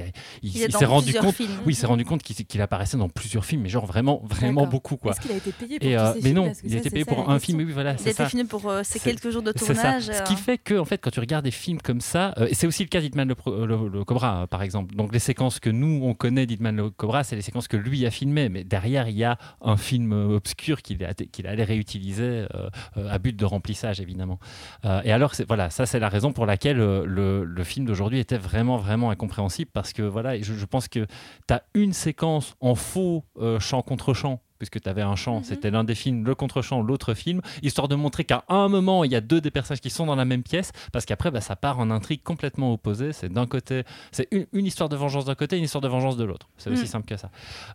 il, 0.42 0.52
s'est 0.72 0.86
rendu 0.86 1.14
compte. 1.14 1.36
films. 1.36 1.52
Oui, 1.66 1.74
il 1.74 1.76
s'est 1.76 1.86
rendu 1.88 2.06
compte 2.06 2.24
qu'il 2.24 2.62
apparaissait 2.62 2.98
dans 2.98 3.10
plusieurs 3.10 3.46
films, 3.46 3.62
mais 3.64 3.70
genre 3.70 3.86
vraiment, 3.86 4.22
vraiment 4.24 4.66
beaucoup 4.66 4.98
quoi. 4.98 5.12
Est-ce 5.12 5.22
qu'il 5.22 5.32
a 5.32 5.36
été 5.36 5.52
payé 5.52 5.80
pour 5.80 5.88
Et 5.90 5.94
tous 5.96 6.00
euh, 6.02 6.14
ces 6.14 6.22
mais 6.22 6.34
non, 6.34 6.52
il 6.64 6.76
a 6.76 6.78
été 6.78 6.90
payé 6.90 7.06
pour 7.06 7.30
un 7.30 7.40
film, 7.40 7.60
oui, 7.60 7.72
voilà, 7.72 7.92
Il 7.92 7.96
a 7.96 7.98
c'est 7.98 8.12
été 8.12 8.26
fini 8.26 8.44
pour 8.46 8.70
euh, 8.70 8.82
ces 8.84 9.00
quelques 9.00 9.30
jours 9.30 9.42
de 9.44 9.52
ça. 9.56 9.66
tournage. 9.74 10.04
Ce 10.06 10.12
euh, 10.12 10.20
qui 10.22 10.36
fait 10.36 10.58
que, 10.58 10.78
en 10.80 10.86
fait, 10.86 10.98
quand 11.00 11.10
tu 11.12 11.20
regardes 11.20 11.46
des 11.46 11.52
films 11.52 11.80
comme 11.82 12.02
ça, 12.02 12.34
euh, 12.38 12.48
et 12.48 12.54
c'est 12.54 12.68
aussi 12.68 12.84
le 12.84 12.90
cas 12.90 13.02
d'Hitman 13.02 13.28
le, 13.28 13.90
le 13.90 14.04
Cobra, 14.06 14.44
euh, 14.44 14.48
par 14.48 14.62
exemple. 14.64 14.96
Donc 14.96 15.12
les 15.14 15.20
séquences 15.20 15.60
que 15.60 15.70
nous 15.70 16.02
on 16.04 16.14
connaît 16.14 16.46
d'Hitman 16.46 16.76
le 16.76 16.90
Cobra, 16.90 17.24
c'est 17.24 17.36
les 17.36 17.42
séquences 17.42 17.68
que 17.68 17.78
lui 17.78 18.06
a 18.06 18.12
filmées, 18.12 18.50
mais 18.50 18.64
derrière 18.64 19.08
il 19.10 19.18
y 19.18 19.24
a 19.24 19.38
un 19.62 19.78
film 19.78 20.14
euh, 20.14 20.36
obscur 20.38 20.82
qu'il 20.82 21.04
a- 21.04 21.14
qu'il 21.14 21.48
allait 21.48 21.64
réutiliser 21.64 22.24
euh, 22.24 22.70
euh, 22.98 23.10
à 23.10 23.18
but 23.20 23.36
de 23.36 23.46
remplissage, 23.46 24.00
évidemment. 24.00 24.40
Euh, 24.86 25.02
et 25.04 25.12
alors, 25.12 25.34
voilà, 25.48 25.70
ça 25.70 25.86
c'est 25.86 26.00
la 26.00 26.10
raison 26.10 26.32
pour 26.34 26.46
laquelle 26.46 26.80
euh, 26.80 27.04
le, 27.06 27.44
le 27.44 27.64
film 27.66 27.86
d'aujourd'hui 27.86 28.20
était 28.20 28.38
vraiment, 28.38 28.78
vraiment 28.78 29.10
incompréhensible, 29.10 29.70
parce 29.74 29.92
que 29.92 30.02
voilà, 30.04 30.40
je, 30.42 30.54
je 30.54 30.66
pense 30.66 30.88
que 30.88 31.06
tu 31.48 31.54
as 31.54 31.64
une 31.74 31.92
séquence 31.92 32.56
en 32.62 32.76
faux 32.76 33.26
euh, 33.42 33.60
chant 33.60 33.82
contre 33.82 34.14
chant 34.14 34.40
puisque 34.58 34.80
tu 34.82 34.88
avais 34.88 35.02
un 35.02 35.18
chant, 35.18 35.40
Mhm. 35.40 35.44
c'était 35.44 35.70
l'un 35.70 35.84
des 35.84 35.96
films, 35.96 36.24
le 36.24 36.34
contre-chant, 36.34 36.82
l'autre 36.82 37.14
film, 37.14 37.42
histoire 37.62 37.90
de 37.90 37.96
montrer 37.96 38.24
qu'à 38.24 38.46
un 38.48 38.70
moment, 38.70 39.04
il 39.04 39.12
y 39.12 39.16
a 39.16 39.20
deux 39.20 39.42
des 39.42 39.52
personnages 39.52 39.82
qui 39.82 39.90
sont 39.90 40.06
dans 40.06 40.16
la 40.16 40.24
même 40.24 40.44
pièce, 40.44 40.72
parce 40.94 41.04
qu'après, 41.06 41.30
bah, 41.30 41.42
ça 41.42 41.58
part 41.58 41.78
en 41.78 41.92
intrigue 41.92 42.24
complètement 42.24 42.72
opposée. 42.72 43.12
C'est 43.12 43.28
d'un 43.28 43.48
côté, 43.48 43.84
c'est 44.14 44.30
une, 44.32 44.48
une 44.54 44.66
histoire 44.66 44.88
de 44.88 44.96
vengeance 44.96 45.26
d'un 45.26 45.36
côté, 45.36 45.58
une 45.58 45.66
histoire 45.66 45.82
de 45.82 45.90
vengeance 45.90 46.16
de 46.16 46.24
l'autre. 46.24 46.48
C'est 46.56 46.70
aussi 46.70 46.84
Mhm. 46.84 46.88
simple 46.88 47.06
que 47.06 47.18
ça. 47.18 47.32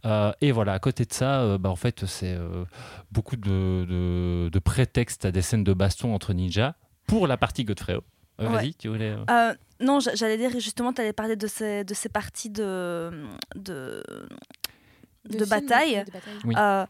Euh, 0.06 0.32
et 0.40 0.52
voilà, 0.52 0.72
à 0.72 0.78
côté 0.78 1.04
de 1.04 1.12
ça, 1.12 1.42
euh, 1.42 1.58
bah, 1.58 1.68
en 1.68 1.76
fait, 1.76 2.06
c'est 2.06 2.32
euh, 2.34 2.64
beaucoup 3.12 3.36
de, 3.36 3.84
de, 3.84 4.48
de 4.50 4.58
prétextes 4.58 5.26
à 5.26 5.32
des 5.32 5.42
scènes 5.42 5.64
de 5.64 5.74
baston 5.74 6.14
entre 6.14 6.32
ninjas 6.32 6.76
pour 7.06 7.26
la 7.26 7.36
partie 7.36 7.64
Godfrey. 7.64 7.98
Ouais. 8.38 8.48
Vas-y, 8.48 8.74
tu 8.74 8.88
voulais. 8.88 9.16
Euh, 9.28 9.54
non, 9.80 10.00
j'a- 10.00 10.14
j'allais 10.14 10.36
dire 10.36 10.50
justement, 10.52 10.92
tu 10.92 11.00
allais 11.00 11.12
parler 11.12 11.36
de 11.36 11.46
ces, 11.46 11.84
de 11.84 11.94
ces 11.94 12.08
parties 12.08 12.50
de, 12.50 13.10
de, 13.54 14.02
de 15.28 15.44
bataille. 15.44 16.04
de 16.04 16.10
bataille. 16.12 16.34
Oui. 16.44 16.54
Euh, 16.56 16.86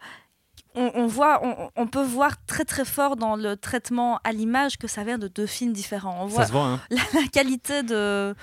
on, 0.75 0.91
on 0.95 1.07
voit, 1.07 1.45
on, 1.45 1.71
on 1.77 1.87
peut 1.87 2.03
voir 2.03 2.45
très 2.47 2.65
très 2.65 2.85
fort 2.85 3.17
dans 3.17 3.35
le 3.37 3.57
traitement 3.57 4.21
à 4.25 4.33
l'image 4.33 4.77
que 4.79 4.87
ça 4.87 5.03
vient 5.05 5.19
de 5.19 5.29
deux 5.29 5.47
films 5.47 5.73
différents. 5.73 6.23
On 6.23 6.27
voit 6.27 6.43
ça 6.43 6.49
se 6.49 6.53
voit, 6.53 6.65
hein. 6.65 6.81
la, 6.91 7.03
la 7.21 7.27
qualité 7.29 7.83
de 7.83 8.35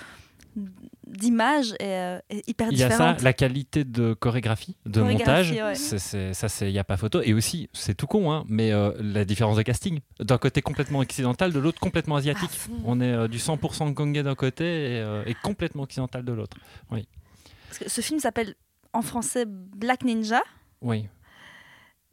d'image 1.07 1.73
est, 1.79 1.83
euh, 2.17 2.19
est 2.29 2.47
hyper 2.47 2.69
Il 2.71 2.77
y 2.77 2.83
a 2.83 2.89
différente. 2.89 3.19
ça, 3.19 3.23
la 3.23 3.33
qualité 3.33 3.83
de 3.83 4.13
chorégraphie, 4.13 4.75
de 4.85 5.01
Chorégraphie, 5.01 5.51
montage, 5.51 5.51
ouais. 5.51 5.75
c'est- 5.75 5.99
c'est- 5.99 6.33
ça, 6.33 6.65
il 6.65 6.71
n'y 6.71 6.79
a 6.79 6.83
pas 6.83 6.97
photo. 6.97 7.21
Et 7.23 7.33
aussi, 7.33 7.69
c'est 7.73 7.95
tout 7.95 8.07
con, 8.07 8.31
hein, 8.31 8.43
mais 8.47 8.71
euh, 8.71 8.91
la 8.99 9.25
différence 9.25 9.57
de 9.57 9.61
casting. 9.61 9.99
D'un 10.19 10.37
côté 10.37 10.61
complètement 10.61 10.99
occidental, 10.99 11.51
de 11.53 11.59
l'autre 11.59 11.79
complètement 11.79 12.15
asiatique. 12.17 12.49
Fond. 12.51 12.73
On 12.85 13.01
est 13.01 13.11
euh, 13.13 13.27
du 13.27 13.37
100% 13.39 13.93
Kongé 13.93 14.23
d'un 14.23 14.35
côté 14.35 14.65
et, 14.65 14.99
euh, 14.99 15.23
et 15.25 15.33
complètement 15.33 15.83
occidental 15.83 16.23
de 16.25 16.31
l'autre. 16.33 16.57
Parce 16.89 17.79
que 17.79 17.89
ce 17.89 18.01
film 18.01 18.19
s'appelle 18.19 18.55
en 18.93 19.01
français 19.01 19.45
Black 19.47 20.03
Ninja. 20.03 20.41
Oui. 20.81 21.07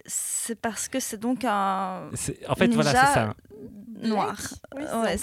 C'est 0.06 0.60
parce 0.60 0.88
que 0.88 1.00
c'est 1.00 1.16
donc 1.16 1.44
un 1.44 2.10
En 2.48 2.54
fait, 2.56 2.66
Ninja 2.66 2.82
voilà, 2.82 2.90
c'est 3.06 3.14
ça. 3.14 3.34
Noir. 4.08 4.36
Oui, 4.76 4.82
c'est- 4.86 4.98
Ouais, 4.98 5.16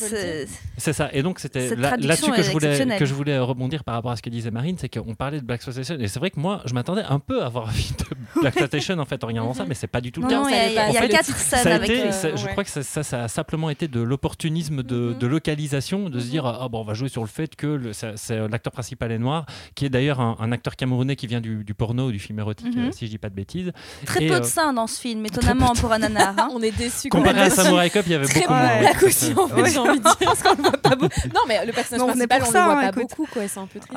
ça. 0.94 1.10
Et 1.13 1.22
donc, 1.24 1.39
c'était 1.39 1.75
là- 1.75 1.95
là-dessus 1.98 2.31
que 2.31 2.42
je, 2.42 2.51
voulais, 2.51 2.68
exceptionnelle. 2.68 3.00
que 3.00 3.06
je 3.06 3.13
voulais 3.13 3.38
rebondir 3.39 3.83
par 3.83 3.95
rapport 3.95 4.12
à 4.12 4.16
ce 4.16 4.22
que 4.22 4.30
disait 4.30 4.51
Marine, 4.51 4.78
c'est 4.80 4.89
qu'on 4.89 5.16
parlait 5.16 5.39
de 5.39 5.45
Black 5.45 5.57
Exploitation. 5.57 5.95
Et 6.00 6.07
c'est 6.07 6.19
vrai 6.19 6.31
que 6.31 6.39
moi, 6.39 6.62
je 6.66 6.74
m'attendais 6.74 7.04
un 7.04 7.19
peu 7.19 7.44
à 7.44 7.50
voir 7.50 7.68
un 7.69 7.72
film 7.72 7.95
de 8.00 8.16
Black 8.42 8.54
Exploitation 8.56 8.98
en 9.00 9.06
fait, 9.06 9.24
en 9.24 9.28
regardant 9.28 9.54
ça, 9.54 9.66
mais 9.68 9.74
c'est 9.75 9.88
pas 9.88 10.01
du 10.01 10.12
tout 10.12 10.22
le 10.22 10.28
non, 10.28 10.44
cas. 10.45 10.50
il 10.68 10.74
y 10.94 10.98
a, 10.98 11.07
quatre 11.07 11.25
scènes 11.36 11.63
ça 11.63 11.72
a 11.72 11.75
avec. 11.75 11.89
été, 11.89 12.07
euh, 12.07 12.12
ça- 12.12 12.36
je 12.36 12.48
crois 12.48 12.63
que 12.63 12.69
ça, 12.69 12.83
ça, 12.83 13.04
ça 13.04 13.24
a 13.24 13.28
simplement 13.28 13.69
été 13.69 13.88
de 13.88 14.00
l'opportunisme 14.01 14.83
de, 14.83 14.95
Mhm. 15.12 15.18
de 15.18 15.28
localisation, 15.28 16.10
de 16.10 16.19
se 16.19 16.25
dire 16.28 16.45
ah 16.45 16.68
bon, 16.69 16.81
on 16.81 16.83
va 16.83 16.94
jouer 16.94 17.10
sur 17.10 17.22
le 17.22 17.28
fait 17.28 17.56
que 17.56 17.92
c'est- 17.94 18.48
l'acteur 18.48 18.72
principal 18.74 19.12
est 19.12 19.18
noir, 19.19 19.45
qui 19.75 19.86
est 19.86 19.89
d'ailleurs 19.89 20.19
un, 20.22 20.38
un 20.39 20.51
acteur 20.51 20.75
camerounais 20.75 21.16
qui 21.16 21.28
vient 21.28 21.42
du, 21.42 21.63
du 21.63 21.74
porno, 21.74 22.12
du 22.12 22.19
film 22.19 22.39
érotique, 22.39 22.75
Mhm. 22.75 22.88
euh, 22.88 22.92
si 22.92 23.06
je 23.06 23.12
dis 23.12 23.18
pas 23.18 23.30
de 23.30 23.36
bêtises. 23.36 23.72
Très 24.06 24.24
Et, 24.24 24.28
peu 24.28 24.36
euh, 24.36 24.39
de 24.39 24.45
seins 24.45 24.74
dans 24.74 24.88
ce 24.88 25.00
film, 25.00 25.25
étonnamment 25.25 25.74
pour 25.74 25.92
un 25.92 26.00
nanar. 26.00 26.34
hein. 26.38 26.50
On 26.54 26.62
est 26.62 26.72
déçus. 26.77 27.10
quand 27.10 27.19
Comparé 27.19 27.42
à 27.42 27.50
Samurai 27.50 27.89
Cop, 27.89 28.04
il 28.06 28.12
y 28.12 28.16
avait 28.16 28.25
Très 28.25 28.42
beaucoup 28.42 28.54
moins. 28.54 28.80
black 28.80 29.01
ouais. 29.01 29.07
aussi, 29.07 29.34
en 29.38 29.48
fait, 29.48 29.66
j'ai 29.72 29.77
envie 29.80 30.00
de 30.00 30.04
dire, 30.04 30.16
parce 30.19 30.42
qu'on 30.44 30.56
le 30.56 30.62
voit 30.63 30.72
pas 30.77 30.95
beaucoup. 30.95 31.27
Non, 31.34 31.42
mais 31.48 31.66
le 31.66 31.72
personnage 31.74 32.07
principal, 32.07 32.42
on 32.44 32.45
le 32.45 32.51
voit 32.51 32.80
hein, 32.80 32.92
pas 32.92 33.01
beaucoup, 33.01 33.27
quoi, 33.31 33.48
c'est 33.48 33.60
un 33.60 33.68
peu 33.68 33.80
triste. 33.80 33.95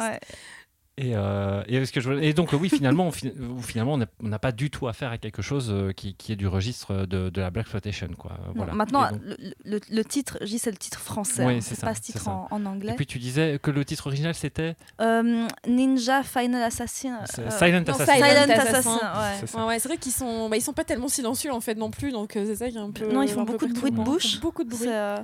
Et, 0.96 1.16
euh, 1.16 1.64
et, 1.66 1.84
ce 1.84 1.90
que 1.90 2.00
je 2.00 2.12
et 2.12 2.32
donc 2.34 2.52
oui, 2.52 2.68
finalement, 2.68 3.08
on 3.08 3.10
fi- 3.10 3.32
finalement, 3.62 3.94
on 3.94 4.28
n'a- 4.28 4.38
pas 4.38 4.52
du 4.52 4.70
tout 4.70 4.86
affaire 4.86 5.10
à 5.10 5.18
quelque 5.18 5.42
chose 5.42 5.68
euh, 5.72 5.90
qui, 5.90 6.14
qui 6.14 6.30
est 6.30 6.36
du 6.36 6.46
registre 6.46 7.04
de, 7.06 7.30
de 7.30 7.40
la 7.40 7.50
Black 7.50 7.64
Exploitation, 7.64 8.08
quoi. 8.16 8.32
Non, 8.46 8.52
Voilà. 8.54 8.74
Maintenant, 8.74 9.10
donc- 9.10 9.20
le, 9.24 9.36
le- 9.64 9.80
le 9.90 10.04
titre, 10.04 10.38
je 10.42 10.46
dis 10.46 10.58
c'est 10.60 10.70
le 10.70 10.76
titre 10.76 11.00
français, 11.00 11.44
Oui, 11.44 11.54
hein, 11.54 11.58
c'est 11.60 11.80
pas 11.80 11.94
ce 11.96 12.00
titre 12.00 12.28
en, 12.28 12.46
en 12.48 12.62
Et 12.64 12.66
anglais. 12.68 12.94
puis 12.96 13.06
tu 13.06 13.18
disais 13.18 13.58
que 13.60 13.72
le 13.72 13.84
titre 13.84 14.06
original 14.06 14.34
c'était 14.36 14.76
Euh, 15.00 15.48
Ninja 15.66 16.22
Final 16.22 16.62
Assassin. 16.62 17.18
euh, 17.40 17.50
Silent 17.50 17.80
non, 17.86 17.92
Assassin. 17.94 18.14
Silent 18.14 18.26
Silent 18.26 18.52
Assassin. 18.54 18.68
Assassin, 18.70 19.20
ouais. 19.20 19.36
C'est 19.40 19.46
ça. 19.48 19.58
Ouais, 19.58 19.64
ouais, 19.66 19.78
c'est 19.80 19.88
vrai 19.88 19.98
qu'ils 19.98 20.12
sont, 20.12 20.48
bah, 20.48 20.56
ils 20.56 20.62
sont 20.62 20.72
pas 20.72 20.84
tellement 20.84 21.08
silencieux 21.08 21.52
en 21.52 21.60
fait 21.60 21.74
non 21.74 21.90
plus, 21.90 22.12
donc 22.12 22.36
euh, 22.36 22.44
c'est 22.46 22.54
ça 22.56 22.70
qui 22.70 22.76
est 22.76 22.80
un 22.80 22.92
peu. 22.92 23.12
Non, 23.12 23.22
ils 23.22 23.28
font 23.30 23.42
beaucoup 23.42 23.66
de 23.66 23.72
bruit 23.74 23.90
de 23.90 23.96
bouche. 23.96 24.40
Beaucoup 24.40 24.62
de 24.62 24.70
bruit. 24.70 24.86
Euh, 24.88 25.16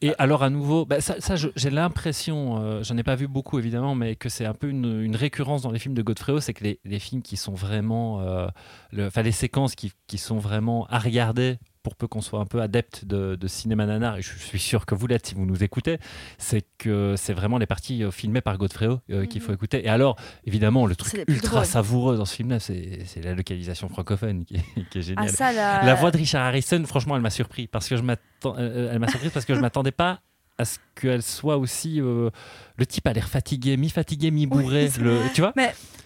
Et 0.00 0.14
alors 0.18 0.42
à 0.42 0.48
nouveau, 0.50 0.86
bah, 0.86 1.00
ça, 1.02 1.16
ça, 1.20 1.34
j'ai 1.36 1.70
l'impression, 1.70 2.58
euh, 2.62 2.82
j'en 2.82 2.96
ai 2.96 3.02
pas 3.02 3.16
vu 3.16 3.28
beaucoup 3.28 3.58
évidemment, 3.58 3.94
mais 3.94 4.16
que 4.16 4.28
c'est 4.30 4.46
un 4.46 4.54
peu 4.54 4.68
une, 4.68 4.93
une 5.02 5.16
récurrence 5.16 5.62
dans 5.62 5.70
les 5.70 5.78
films 5.78 5.94
de 5.94 6.02
Godfrey 6.02 6.40
c'est 6.40 6.54
que 6.54 6.64
les, 6.64 6.80
les 6.84 6.98
films 6.98 7.22
qui 7.22 7.36
sont 7.36 7.54
vraiment, 7.54 8.20
euh, 8.20 8.46
le- 8.92 9.06
enfin 9.06 9.22
les 9.22 9.32
séquences 9.32 9.74
qui, 9.74 9.92
qui 10.06 10.18
sont 10.18 10.38
vraiment 10.38 10.86
à 10.88 10.98
regarder 10.98 11.58
pour 11.82 11.96
peu 11.96 12.06
qu'on 12.06 12.22
soit 12.22 12.40
un 12.40 12.46
peu 12.46 12.62
adepte 12.62 13.04
de, 13.04 13.36
de 13.36 13.46
cinéma 13.46 13.84
nanar, 13.84 14.16
et 14.16 14.22
je 14.22 14.38
suis 14.38 14.58
sûr 14.58 14.86
que 14.86 14.94
vous 14.94 15.06
l'êtes 15.06 15.26
si 15.26 15.34
vous 15.34 15.44
nous 15.44 15.62
écoutez, 15.62 15.98
c'est 16.38 16.64
que 16.78 17.14
c'est 17.18 17.34
vraiment 17.34 17.58
les 17.58 17.66
parties 17.66 18.02
euh, 18.02 18.10
filmées 18.10 18.40
par 18.40 18.56
Godfrey 18.56 18.88
euh, 19.10 19.26
qu'il 19.26 19.42
faut 19.42 19.48
Mhm. 19.50 19.54
écouter. 19.56 19.84
Et 19.84 19.88
alors, 19.90 20.16
évidemment, 20.46 20.86
le 20.86 20.96
truc 20.96 21.22
ultra 21.28 21.66
savoureux 21.66 22.16
dans 22.16 22.24
ce 22.24 22.36
film-là, 22.36 22.58
c'est 22.58 23.06
la 23.22 23.34
localisation 23.34 23.90
francophone 23.90 24.46
qui, 24.46 24.54
est- 24.56 24.84
qui 24.88 24.98
est 24.98 25.00
ah, 25.00 25.00
géniale. 25.02 25.28
ça, 25.28 25.52
la, 25.52 25.84
La 25.84 25.94
voix 25.94 26.10
de 26.10 26.16
Richard 26.16 26.42
Harrison, 26.46 26.82
franchement, 26.86 27.16
elle 27.16 27.22
m'a 27.22 27.28
surpris 27.28 27.66
parce 27.66 27.86
que 27.86 27.96
je 27.98 28.02
m'attends, 28.02 28.54
euh, 28.56 28.90
elle 28.90 28.98
m'a 28.98 29.08
surprise 29.08 29.32
parce 29.32 29.44
que 29.44 29.54
je 29.54 29.60
m'attendais 29.60 29.92
pas 29.92 30.20
à 30.56 30.64
ce 30.64 30.78
qu'elle 30.94 31.22
soit 31.22 31.58
aussi. 31.58 32.00
euh, 32.00 32.30
le 32.76 32.86
type 32.86 33.06
a 33.06 33.12
l'air 33.12 33.28
fatigué, 33.28 33.76
mi-fatigué, 33.76 34.30
mi-bourré. 34.30 34.90
Oui, 34.96 35.02
le- 35.02 35.20
tu 35.32 35.40
vois 35.40 35.52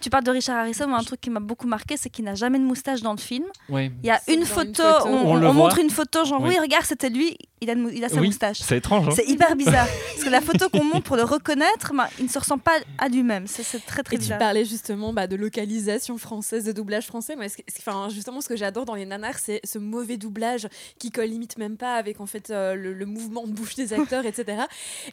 Tu 0.01 0.09
parles 0.09 0.23
de 0.23 0.31
Richard 0.31 0.57
Harrison, 0.57 0.87
mais 0.87 0.93
un 0.95 1.03
truc 1.03 1.19
qui 1.19 1.29
m'a 1.29 1.39
beaucoup 1.41 1.67
marqué, 1.67 1.97
c'est 1.97 2.09
qu'il 2.09 2.23
n'a 2.25 2.35
jamais 2.35 2.57
de 2.59 2.63
moustache 2.63 3.01
dans 3.01 3.11
le 3.11 3.17
film. 3.17 3.43
Oui. 3.69 3.91
Il 4.03 4.07
y 4.07 4.11
a 4.11 4.21
une 4.29 4.45
photo, 4.45 4.63
une 4.65 4.73
photo. 4.75 5.07
on, 5.09 5.53
montre 5.53 5.79
une 5.79 5.89
photo, 5.89 6.23
genre 6.25 6.41
Oui. 6.41 6.49
oui, 6.51 6.59
regarde, 6.59 6.85
c'était 6.85 7.09
lui, 7.09 7.37
il 7.59 7.69
a, 7.69 7.75
mou- 7.75 7.89
il 7.93 8.01
a 8.05 8.07
sa 8.09 8.21
Oui, 8.21 8.27
moustache. 8.27 8.59
C'est 8.59 8.77
étrange. 8.77 9.09
hein 9.09 9.13
C'est 9.13 9.27
hyper 9.27 9.55
bizarre. 9.57 9.87
Parce 10.13 10.23
que 10.23 10.29
la 10.29 10.39
photo 10.39 10.69
qu'on 10.69 10.85
montre 10.85 11.01
pour 11.03 11.17
le 11.17 11.23
reconnaître, 11.23 11.91
ben, 11.93 12.07
il 12.19 12.25
ne 12.25 12.29
se 12.29 12.39
ressemble 12.39 12.61
pas 12.61 12.77
à 12.97 13.09
lui-même. 13.09 13.45
C'est 13.47 13.63
très 13.85 14.03
très 14.03 14.15
Et 14.15 14.19
tu 14.19 14.23
bizarre. 14.25 14.37
parlais 14.39 14.63
justement 14.63 15.11
bah, 15.11 15.27
de 15.27 15.35
localisation 15.35 16.17
française, 16.17 16.63
de 16.63 16.71
doublage 16.71 17.07
français. 17.07 17.35
Moi, 17.35 17.49
ce 17.49 17.57
que- 17.57 17.63
ce- 17.67 17.79
enfin, 17.79 18.07
justement, 18.09 18.39
ce 18.39 18.47
que 18.47 18.55
j'adore 18.55 18.85
dans 18.85 18.95
les 18.95 19.05
nanars, 19.05 19.39
c'est 19.39 19.59
ce 19.65 19.79
mauvais 19.79 20.15
doublage 20.15 20.67
qui 20.99 21.09
colle 21.11 21.25
limite 21.27 21.57
même 21.57 21.75
pas 21.75 21.95
avec 21.95 22.21
en 22.21 22.25
fait 22.25 22.51
euh, 22.51 22.75
le, 22.75 22.93
le 22.93 23.05
mouvement 23.05 23.45
de 23.47 23.51
bouche 23.51 23.75
des 23.75 23.91
acteurs, 23.91 24.25
etc. 24.25 24.61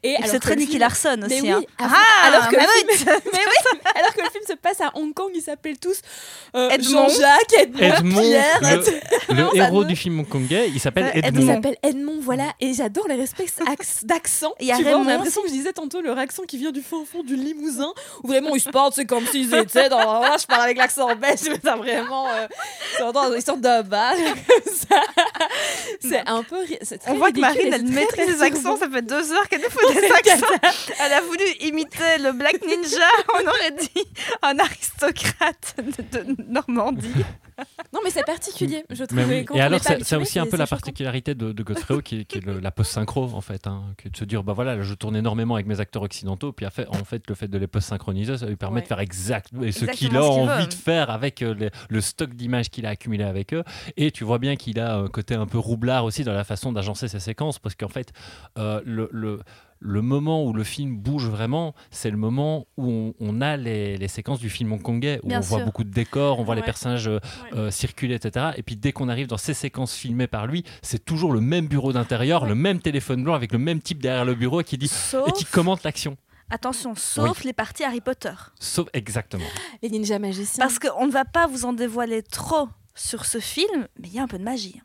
Et 0.04 0.14
c'est 0.26 0.38
très 0.38 0.54
Nicky 0.54 0.78
Larson 0.78 1.16
Mais 1.28 1.40
aussi. 1.40 1.45
Oui, 1.54 1.66
hein. 1.78 1.88
Ah, 1.90 2.26
alors 2.26 2.48
que 2.48 2.56
le 2.56 2.62
film, 2.62 3.10
mais 3.32 3.38
oui, 3.38 3.78
alors 3.94 4.12
que 4.14 4.20
le 4.22 4.30
film 4.30 4.44
se 4.46 4.54
passe 4.54 4.80
à 4.80 4.90
Hong 4.94 5.12
Kong, 5.14 5.30
ils 5.34 5.42
s'appellent 5.42 5.78
tous 5.78 6.00
euh, 6.54 6.70
Edmond. 6.70 7.08
Jean-Jacques, 7.08 7.52
Edmond, 7.58 7.80
Edmond, 7.82 8.20
Pierre, 8.22 8.58
le, 8.62 8.68
etc. 8.68 9.00
le 9.28 9.34
Non, 9.34 9.50
ça 9.50 9.56
héros 9.56 9.84
du 9.84 9.96
film 9.96 10.20
hongkongais, 10.20 10.68
il 10.68 10.80
s'appelle 10.80 11.04
Ouais, 11.04 11.12
Il 11.16 11.24
Edmond. 11.26 11.54
s'appelle 11.54 11.76
Edmond, 11.82 12.18
voilà, 12.20 12.52
et 12.60 12.72
j'adore 12.74 13.06
les 13.08 13.14
respects 13.16 13.44
d'accent. 14.02 14.54
Il 14.60 14.66
y 14.66 14.72
a 14.72 14.76
Tu 14.76 14.82
vois, 14.82 14.92
on 14.92 14.98
Raymond 14.98 15.08
a 15.08 15.12
l'impression 15.14 15.42
que 15.42 15.48
je 15.48 15.52
disais 15.52 15.72
tantôt 15.72 16.00
leur 16.00 16.18
accent 16.18 16.42
qui 16.44 16.58
vient 16.58 16.72
du 16.72 16.82
fin 16.82 17.04
fond 17.10 17.22
du 17.22 17.36
Limousin, 17.36 17.92
où 18.22 18.28
vraiment 18.28 18.54
ils 18.54 18.60
se 18.60 18.70
parlent, 18.70 18.92
c'est 18.94 19.06
comme 19.06 19.26
s'ils 19.26 19.54
étaient 19.54 19.88
dans. 19.88 20.18
Voilà, 20.18 20.36
je 20.38 20.46
parle 20.46 20.62
avec 20.62 20.78
l'accent 20.78 21.14
belge, 21.16 21.40
mais 21.48 21.58
t'as 21.58 21.76
vraiment. 21.76 22.28
Euh, 22.28 22.46
ils 23.36 23.42
sortent 23.42 23.62
comme 23.62 24.74
ça. 24.74 24.96
C'est 26.00 26.22
un 26.26 26.42
peu. 26.42 26.56
On 27.06 27.14
voit 27.14 27.30
que 27.32 27.40
Marine, 27.40 27.72
elle 27.72 27.84
maîtrise 27.86 28.28
les 28.28 28.42
accents. 28.42 28.76
Ça 28.76 28.88
fait 28.88 29.02
deux 29.02 29.32
heures 29.32 29.48
qu'elle 29.48 29.60
nous 29.60 29.70
fait 29.70 30.00
des 30.00 30.06
accents. 30.12 30.46
Elle 31.04 31.12
a 31.12 31.20
voulu 31.20 31.35
imiter 31.66 32.18
le 32.20 32.32
Black 32.32 32.60
Ninja. 32.62 33.06
On 33.34 33.48
aurait 33.48 33.72
dit 33.72 34.04
un 34.42 34.58
aristocrate 34.58 35.76
de, 35.78 36.18
de 36.34 36.42
Normandie. 36.48 37.08
Non, 37.92 38.00
mais 38.04 38.10
c'est 38.10 38.24
particulier, 38.26 38.84
je 38.90 39.04
trouvais. 39.04 39.24
oui. 39.24 39.46
Et 39.54 39.60
alors, 39.60 39.80
c'est 39.80 40.16
aussi 40.16 40.38
un 40.38 40.46
peu 40.46 40.56
la 40.58 40.66
particularité 40.66 41.34
de, 41.34 41.52
de 41.52 41.62
Godfrey 41.62 42.02
qui, 42.02 42.20
est- 42.20 42.24
qui 42.24 42.38
est 42.38 42.44
le- 42.44 42.60
la 42.60 42.70
post-synchro, 42.70 43.30
en 43.32 43.40
fait. 43.40 43.66
hein, 43.66 43.82
que 43.96 44.08
de 44.10 44.16
se 44.16 44.24
dire, 44.24 44.42
bah 44.42 44.52
voilà, 44.52 44.76
là, 44.76 44.82
je 44.82 44.92
tourne 44.94 45.16
énormément 45.16 45.54
avec 45.54 45.66
mes 45.66 45.80
acteurs 45.80 46.02
occidentaux, 46.02 46.52
puis 46.52 46.66
en 46.66 46.70
fait, 46.70 46.86
en 46.88 47.04
fait 47.04 47.22
le 47.28 47.34
fait 47.34 47.48
de 47.48 47.56
les 47.58 47.66
post-synchroniser, 47.66 48.36
ça 48.38 48.46
lui 48.46 48.56
permet 48.56 48.76
Ouais. 48.76 48.82
de 48.82 48.86
faire 48.88 49.00
exact 49.00 49.50
et 49.62 49.72
ce 49.72 49.84
Exactement 49.84 49.92
qu'il 49.94 50.16
a 50.16 50.20
ce 50.22 50.28
qu'il 50.30 50.40
envie 50.50 50.60
veut. 50.62 50.66
de 50.68 50.74
faire 50.74 51.10
avec 51.10 51.40
euh, 51.42 51.54
les- 51.54 51.70
le 51.88 52.00
stock 52.02 52.34
d'images 52.34 52.68
qu'il 52.68 52.84
a 52.84 52.90
accumulé 52.90 53.24
avec 53.24 53.54
eux. 53.54 53.64
Et 53.96 54.10
tu 54.10 54.24
vois 54.24 54.38
bien 54.38 54.56
qu'il 54.56 54.78
a 54.78 54.96
un 54.96 55.08
côté 55.08 55.34
un 55.34 55.46
peu 55.46 55.58
roublard 55.58 56.04
aussi 56.04 56.24
dans 56.24 56.34
la 56.34 56.44
façon 56.44 56.72
d'agencer 56.72 57.08
ses 57.08 57.20
séquences, 57.20 57.58
parce 57.58 57.74
qu'en 57.74 57.88
fait, 57.88 58.12
euh, 58.58 58.82
le, 58.84 59.08
le- 59.12 59.40
le 59.80 60.02
moment 60.02 60.44
où 60.44 60.52
le 60.52 60.64
film 60.64 60.96
bouge 60.96 61.26
vraiment, 61.28 61.74
c'est 61.90 62.10
le 62.10 62.16
moment 62.16 62.66
où 62.76 62.90
on, 62.90 63.14
on 63.20 63.40
a 63.40 63.56
les, 63.56 63.96
les 63.98 64.08
séquences 64.08 64.40
du 64.40 64.48
film 64.50 64.72
hongkongais, 64.72 65.20
où 65.22 65.28
Bien 65.28 65.38
on 65.38 65.42
voit 65.42 65.64
beaucoup 65.64 65.84
de 65.84 65.90
décors, 65.90 66.38
on 66.40 66.44
voit 66.44 66.54
les 66.54 66.62
personnages 66.62 67.08
euh, 67.08 67.18
Ouais. 67.52 67.58
euh, 67.58 67.70
circuler, 67.70 68.14
etc. 68.14 68.50
Et 68.56 68.62
puis 68.62 68.76
dès 68.76 68.92
qu'on 68.92 69.08
arrive 69.08 69.26
dans 69.26 69.36
ces 69.36 69.54
séquences 69.54 69.94
filmées 69.94 70.26
par 70.26 70.46
lui, 70.46 70.64
c'est 70.82 71.04
toujours 71.04 71.32
le 71.32 71.40
même 71.40 71.66
bureau 71.68 71.92
d'intérieur, 71.92 72.42
Ouais. 72.42 72.48
le 72.48 72.54
même 72.54 72.80
téléphone 72.80 73.22
blanc 73.24 73.34
avec 73.34 73.52
le 73.52 73.58
même 73.58 73.80
type 73.80 74.00
derrière 74.02 74.24
le 74.24 74.34
bureau 74.34 74.60
et 74.60 74.64
qui 74.64 74.78
dit 74.78 74.88
Sauf, 74.88 75.28
et 75.28 75.32
qui 75.32 75.44
commente 75.44 75.82
l'action. 75.84 76.16
attention, 76.50 76.94
sauf 76.94 77.44
les 77.44 77.52
parties 77.52 77.84
Harry 77.84 78.00
Potter. 78.00 78.32
Sauf 78.60 78.88
exactement. 78.92 79.44
Les 79.82 79.90
ninjas 79.90 80.18
magiciens. 80.18 80.64
Parce 80.64 80.78
qu'on 80.78 81.06
ne 81.06 81.12
va 81.12 81.24
pas 81.24 81.46
vous 81.46 81.64
en 81.64 81.72
dévoiler 81.72 82.22
trop 82.22 82.68
sur 82.94 83.24
ce 83.26 83.38
film, 83.40 83.88
mais 84.00 84.08
il 84.08 84.14
y 84.14 84.18
a 84.18 84.22
un 84.22 84.28
peu 84.28 84.38
de 84.38 84.44
magie. 84.44 84.80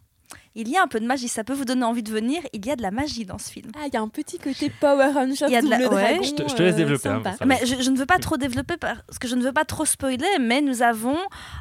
Il 0.54 0.68
y 0.68 0.76
a 0.76 0.84
un 0.84 0.88
peu 0.88 1.00
de 1.00 1.06
magie, 1.06 1.30
ça 1.30 1.46
peut 1.46 1.54
vous 1.54 1.64
donner 1.64 1.86
envie 1.86 2.04
de 2.04 2.12
venir. 2.12 2.42
Il 2.52 2.66
y 2.66 2.72
a 2.72 2.76
de 2.76 2.82
la 2.82 2.92
magie 2.92 3.26
dans 3.26 3.38
ce 3.38 3.50
film. 3.50 3.72
Ah, 3.76 3.86
il 3.88 3.94
y 3.94 3.98
a 3.98 4.02
un 4.02 4.10
petit 4.10 4.38
côté 4.38 4.70
Power 4.82 5.12
Ranger 5.14 5.46
Il 5.48 5.54
y 5.54 5.56
a 5.56 5.62
de 5.62 5.70
la- 5.70 5.78
double 5.78 5.96
ouais. 5.96 6.02
dragon. 6.16 6.24
Je 6.24 6.34
te- 6.34 6.50
je 6.50 6.56
te 6.56 6.62
laisse 6.64 6.74
euh, 6.74 6.78
développer, 6.78 7.08
hein. 7.10 7.22
Mais 7.46 7.60
je, 7.66 7.82
je 7.82 7.90
ne 7.90 7.98
veux 7.98 8.06
pas 8.06 8.18
trop 8.20 8.36
développer 8.36 8.76
parce 8.78 9.18
que 9.20 9.28
je 9.30 9.36
ne 9.36 9.44
veux 9.44 9.54
pas 9.54 9.64
trop 9.64 9.86
spoiler, 9.86 10.28
mais 10.42 10.60
nous 10.62 10.82
avons 10.82 11.18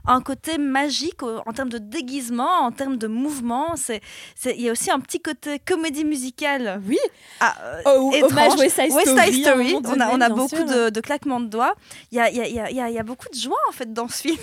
un 0.07 0.21
côté 0.21 0.59
magique 0.59 1.23
en 1.23 1.53
termes 1.53 1.69
de 1.69 1.79
déguisement, 1.79 2.51
en 2.63 2.73
termes 2.73 2.97
de 2.97 3.07
mouvement. 3.07 3.77
C'est, 3.77 4.01
c'est- 4.35 4.57
il 4.57 4.63
y 4.63 4.69
a 4.69 4.73
aussi 4.73 4.91
un 4.91 4.99
petit 4.99 5.21
côté 5.21 5.61
comédie 5.61 6.05
musicale. 6.05 6.83
Oui. 6.89 6.99
Ah, 7.39 7.55
euh, 7.63 7.83
Oh, 7.87 8.11
étrange. 8.13 8.33
hommage 8.33 8.59
West 8.59 8.75
Side 8.81 8.93
West 8.93 9.09
Story. 9.13 9.33
Side 9.35 9.47
à 9.47 9.51
un 9.51 9.55
Story, 9.55 9.75
on 9.85 10.21
a, 10.21 10.31
on 10.31 10.35
beaucoup 10.35 10.57
sûr. 10.57 10.65
de, 10.65 10.91
de 10.91 11.01
claquements 11.01 11.41
de 11.41 11.47
doigts. 11.47 11.75
Il 12.11 12.17
y 12.17 12.21
a, 12.21 12.29
il 12.29 12.37
y 12.37 12.41
a- 12.41 12.49
il 12.49 12.55
y 12.55 12.59
a- 12.61 12.71
il 12.71 12.77
y 12.77 12.81
a- 12.81 12.89
il 12.89 12.95
y 12.95 12.99
a 12.99 13.03
beaucoup 13.05 13.29
de 13.29 13.39
joie 13.39 13.57
en 13.69 13.73
fait 13.73 13.93
dans 13.93 14.09
ce 14.09 14.23
film. 14.23 14.37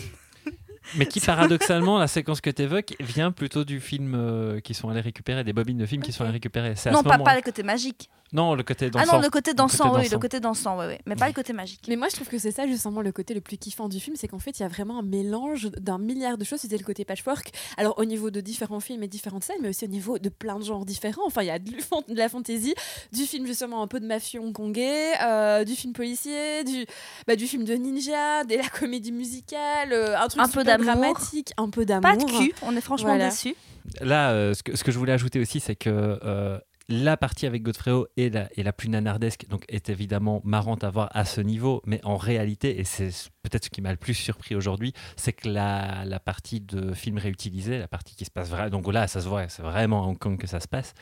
Mais 0.96 1.06
qui 1.06 1.20
paradoxalement, 1.26 1.98
la 1.98 2.08
séquence 2.08 2.42
que 2.42 2.50
tu 2.50 2.64
évoques 2.64 2.96
vient 3.00 3.32
plutôt 3.32 3.64
du 3.64 3.80
film 3.80 4.14
euh, 4.16 4.60
qui 4.60 4.74
sont 4.74 4.90
allés 4.90 5.02
récupérer, 5.02 5.44
des 5.44 5.54
bobines 5.54 5.78
de 5.78 5.86
films 5.86 6.02
qui 6.02 6.12
sont 6.12 6.24
allés 6.24 6.34
récupérer. 6.34 6.74
À 6.86 6.92
Non, 6.92 7.00
ce 7.00 7.04
pas, 7.04 7.18
pas 7.20 7.36
le 7.36 7.42
côté 7.42 7.64
magique. 7.64 8.10
Non, 8.34 8.56
le 8.56 8.64
côté 8.64 8.88
Ah 8.88 8.90
dansant. 8.90 9.16
non, 9.18 9.22
le 9.22 9.30
côté 9.30 9.54
dansant, 9.54 9.96
oui, 9.96 10.10
le 10.10 10.18
côté 10.20 10.40
dansant, 10.40 10.78
oui, 10.80 10.86
oui, 10.90 10.96
mais 11.06 11.16
pas 11.16 11.28
le 11.28 11.34
côté 11.34 11.54
magique. 11.54 11.82
Mais 11.88 11.96
moi, 11.96 12.08
je 12.10 12.16
trouve 12.16 12.28
que 12.28 12.38
c'est 12.38 12.52
ça 12.52 12.68
justement 12.68 13.02
le 13.02 13.12
côté 13.12 13.34
le 13.34 13.40
plus 13.42 13.58
kiffant 13.58 13.88
du 13.88 14.00
film, 14.00 14.16
c'est 14.18 14.28
qu'en 14.28 14.40
fait, 14.40 14.60
il 14.60 14.64
y 14.64 14.66
a 14.66 14.68
vraiment 14.68 15.00
un 15.00 15.04
mélange 15.04 15.70
d'un 15.78 15.98
milliard 15.98 16.38
de 16.38 16.44
choses. 16.44 16.60
C'était 16.60 16.78
le 16.78 16.84
côté 16.84 17.06
patchwork. 17.06 17.52
Alors, 17.78 17.98
au 18.00 18.06
niveau 18.06 18.30
de 18.30 18.42
différents 18.42 18.80
films 18.82 19.04
et 19.04 19.08
différentes 19.08 19.44
scènes, 19.44 19.58
mais 19.62 19.70
aussi 19.70 19.86
au 19.86 19.90
niveau 19.90 20.20
de 20.20 20.30
plein 20.30 20.60
de 20.60 20.64
genres 20.66 20.86
différents. 20.86 21.26
Enfin, 21.26 21.42
il 21.44 21.48
y 21.48 21.52
a 21.52 21.60
de, 21.60 21.72
la 22.16 22.28
fantasy, 22.30 22.74
du 23.14 23.24
film 23.24 23.46
justement 23.48 23.82
un 23.82 23.88
peu 23.88 24.00
de 24.00 24.06
mafieux 24.06 24.40
hongkongais, 24.42 25.14
euh, 25.22 25.64
du 25.64 25.74
film 25.76 25.94
policier, 25.94 26.64
du, 26.66 26.86
bah, 27.28 27.36
du 27.38 27.48
film 27.48 27.64
de 27.64 27.76
ninja, 27.76 28.44
de 28.44 28.56
la 28.56 28.68
comédie 28.68 29.12
musicale, 29.12 29.94
euh, 29.94 30.18
un 30.20 30.28
truc 30.28 30.42
Un 30.42 30.46
peu 30.50 30.60
super 30.62 30.66
d'amour. 30.78 30.86
dramatique, 30.86 31.54
un 31.58 31.70
peu 31.70 31.86
d'amour. 31.86 32.02
Pas 32.02 32.16
de 32.18 32.26
cul, 32.26 32.54
on 32.62 32.76
est 32.76 32.82
franchement 32.82 33.10
Voilà. 33.10 33.30
déçus. 33.30 33.56
Là, 34.02 34.32
euh, 34.32 34.54
ce, 34.54 34.64
que, 34.64 34.76
ce 34.76 34.84
que 34.84 34.92
je 34.92 35.00
voulais 35.00 35.14
ajouter 35.14 35.40
aussi, 35.40 35.62
c'est 35.62 35.76
que 35.78 35.90
euh, 35.90 36.60
la 36.90 37.18
partie 37.18 37.46
avec 37.46 37.64
Godfredo 37.64 38.08
est 38.16 38.34
la, 38.34 38.50
la 38.56 38.74
plus 38.74 38.90
nanardesque, 38.90 39.46
donc 39.50 39.66
est 39.68 39.90
évidemment 39.90 40.42
marrante 40.44 40.84
à 40.84 40.90
voir 40.90 41.10
à 41.14 41.26
ce 41.26 41.42
niveau, 41.42 41.82
mais 41.86 42.00
en 42.04 42.18
réalité, 42.18 42.80
et 42.80 42.84
c'est 42.84 43.10
peut-être 43.44 43.66
ce 43.66 43.70
qui 43.70 43.82
m'a 43.82 43.92
le 43.92 43.98
plus 43.98 44.14
surpris 44.14 44.56
aujourd'hui, 44.56 44.94
c'est 45.18 45.34
que 45.34 45.50
la, 45.50 46.06
la 46.06 46.20
partie 46.20 46.62
de 46.62 46.94
film 46.94 47.18
réutilisé, 47.18 47.78
la 47.78 47.88
partie 47.88 48.16
qui 48.16 48.26
se 48.26 48.32
passe 48.32 48.50
vraiment, 48.50 48.70
donc 48.70 48.92
là, 48.94 49.08
ça 49.08 49.22
se 49.22 49.28
voit, 49.28 49.50
c'est 49.50 49.64
vraiment 49.64 50.04
à 50.04 50.08
Hong 50.08 50.18
Kong 50.18 50.38
que 50.38 50.48
ça 50.48 50.60
se 50.60 50.68
passe, 50.68 50.94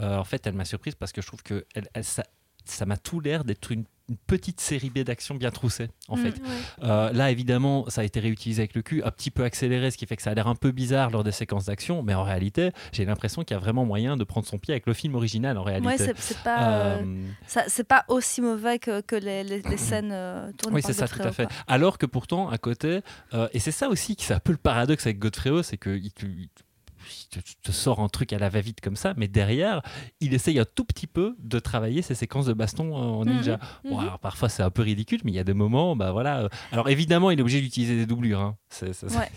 euh, 0.00 0.16
en 0.16 0.24
fait, 0.24 0.46
elle 0.46 0.54
m'a 0.54 0.64
surprise 0.64 0.94
parce 0.94 1.12
que 1.12 1.20
je 1.20 1.26
trouve 1.26 1.42
que 1.42 1.66
elle, 1.74 1.88
ça 2.64 2.86
m'a 2.86 2.96
tout 2.96 3.20
l'air 3.20 3.44
d'être 3.44 3.70
une, 3.70 3.84
une 4.10 4.16
petite 4.18 4.60
série 4.60 4.90
B 4.90 4.98
d'action 4.98 5.34
bien 5.34 5.50
troussée, 5.50 5.88
en 6.08 6.16
Mm. 6.16 6.20
fait. 6.22 6.34
Euh, 6.82 7.10
là, 7.12 7.30
évidemment, 7.30 7.88
ça 7.88 8.02
a 8.02 8.04
été 8.04 8.20
réutilisé 8.20 8.60
avec 8.60 8.74
le 8.74 8.82
cul, 8.82 9.02
un 9.02 9.10
petit 9.10 9.30
peu 9.30 9.44
accéléré, 9.44 9.90
ce 9.90 9.96
qui 9.96 10.04
fait 10.04 10.16
que 10.16 10.22
ça 10.22 10.30
a 10.30 10.34
l'air 10.34 10.46
un 10.46 10.54
peu 10.54 10.72
bizarre 10.72 11.10
lors 11.10 11.24
des 11.24 11.32
séquences 11.32 11.64
d'action, 11.66 12.02
mais 12.02 12.12
en 12.12 12.22
réalité, 12.22 12.70
j'ai 12.92 13.04
l'impression 13.06 13.44
qu'il 13.44 13.54
y 13.54 13.56
a 13.56 13.60
vraiment 13.60 13.84
moyen 13.86 14.16
de 14.18 14.24
prendre 14.24 14.46
son 14.46 14.58
pied 14.58 14.74
avec 14.74 14.86
le 14.86 14.92
film 14.92 15.14
original, 15.14 15.56
en 15.56 15.62
réalité. 15.62 16.04
Ouais, 16.04 16.14
c'est, 16.18 16.38
pas, 16.42 16.72
euh, 16.98 17.04
ça- 17.46 17.64
c'est 17.68 17.84
pas 17.88 18.04
aussi 18.08 18.42
mauvais 18.42 18.78
que, 18.78 19.00
que 19.00 19.16
les, 19.16 19.42
les- 19.42 19.62
les 19.62 19.76
scènes 19.78 20.10
euh, 20.12 20.52
tournées 20.58 20.76
oui, 20.76 20.82
par 20.82 20.90
c'est 20.90 20.96
ça, 20.98 21.08
tout 21.08 21.22
à 21.22 21.32
fait. 21.32 21.46
quoi. 21.46 21.52
Alors 21.66 21.96
que 21.96 22.04
pourtant, 22.06 22.50
à 22.50 22.58
côté, 22.58 23.00
euh, 23.32 23.48
et 23.54 23.58
c'est 23.58 23.72
ça 23.72 23.88
aussi 23.88 24.16
qui 24.16 24.24
c'est 24.26 24.34
un 24.34 24.38
peu 24.40 24.52
le 24.52 24.58
paradoxe 24.58 25.06
avec 25.06 25.18
Godfrey, 25.18 25.62
c'est 25.62 25.78
que 25.78 25.90
il 25.96 26.12
te, 26.12 26.26
il 26.26 26.48
te- 27.30 27.38
il 27.38 27.54
te- 27.62 27.72
sort 27.72 28.00
un 28.00 28.08
truc 28.08 28.32
à 28.32 28.38
la 28.38 28.48
va-vite 28.48 28.80
comme 28.80 28.96
ça, 28.96 29.14
mais 29.16 29.28
derrière, 29.28 29.82
il 30.20 30.34
essaye 30.34 30.58
un 30.58 30.64
tout 30.64 30.84
petit 30.84 31.06
peu 31.06 31.36
de 31.38 31.58
travailler 31.58 32.02
ses 32.02 32.14
séquences 32.14 32.46
de 32.46 32.52
baston 32.52 32.92
euh, 32.94 32.98
en 32.98 33.24
ninja. 33.24 33.58
Bon, 33.84 33.96
Mhm. 33.96 34.00
alors, 34.02 34.18
parfois, 34.18 34.48
c'est 34.48 34.62
un 34.62 34.70
peu 34.70 34.82
ridicule, 34.82 35.20
mais 35.24 35.32
il 35.32 35.34
y 35.34 35.38
a 35.38 35.44
des 35.44 35.54
moments, 35.54 35.96
bah 35.96 36.12
voilà. 36.12 36.40
euh, 36.42 36.48
Alors 36.72 36.88
évidemment, 36.88 37.30
il 37.30 37.38
est 37.38 37.42
obligé 37.42 37.60
d'utiliser 37.60 37.96
des 37.96 38.06
doublures. 38.06 38.40
hein. 38.40 38.56
C'est- 38.68 38.92
c'est- 38.92 39.06
Ouais. 39.16 39.30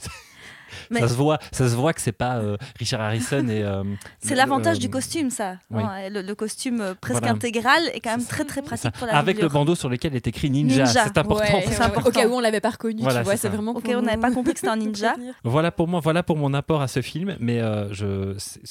Mais- 0.91 0.99
Ça 1.01 1.07
se 1.07 1.13
voit, 1.15 1.39
ça 1.51 1.67
se 1.69 1.75
voit 1.75 1.93
que 1.93 2.01
c'est 2.01 2.11
pas 2.11 2.37
euh, 2.37 2.57
Richard 2.79 3.01
Harrison 3.01 3.47
et. 3.47 3.63
euh, 3.63 3.83
C'est 4.19 4.35
l'avantage 4.35 4.77
euh, 4.77 4.79
du 4.81 4.89
costume, 4.89 5.29
ça. 5.29 5.57
oui. 5.71 5.83
Ouais, 5.83 6.09
le, 6.09 6.21
le 6.21 6.35
costume 6.35 6.95
presque 7.01 7.19
Voilà. 7.19 7.33
intégral 7.35 7.81
est 7.93 7.99
quand 7.99 8.11
même 8.17 8.25
très 8.25 8.45
très 8.45 8.61
pratique 8.61 8.91
pour 8.91 9.07
la 9.07 9.17
Avec 9.17 9.41
le 9.41 9.47
bandeau 9.47 9.75
sur 9.75 9.89
lequel 9.89 10.15
est 10.15 10.27
écrit 10.27 10.49
Ninja, 10.49 10.83
Ninja. 10.85 11.03
c'est 11.05 11.17
important. 11.17 11.43
Ouais, 11.57 11.81
important. 11.81 12.09
Au 12.09 12.11
cas 12.11 12.27
où 12.27 12.33
on 12.33 12.39
l'avait 12.39 12.61
pas 12.61 12.71
reconnu, 12.71 13.01
Voilà, 13.01 13.19
tu 13.19 13.25
vois, 13.25 13.37
c'est 13.37 13.49
vraiment 13.49 13.71
Ok, 13.71 13.83
pour 13.83 13.93
on 13.95 14.01
n'avait 14.01 14.21
pas 14.21 14.31
compris 14.31 14.53
que 14.53 14.59
c'était 14.59 14.71
un 14.71 14.75
ninja. 14.77 15.15
Voilà 15.43 15.71
pour 15.71 15.87
moi, 15.87 15.99
voilà 15.99 16.23
pour 16.23 16.37
mon 16.37 16.53
apport 16.53 16.81
à 16.81 16.87
ce 16.87 17.01
film, 17.01 17.35
mais 17.39 17.59
euh, 17.61 17.91
je, 17.93 18.35
c'est- 18.37 18.61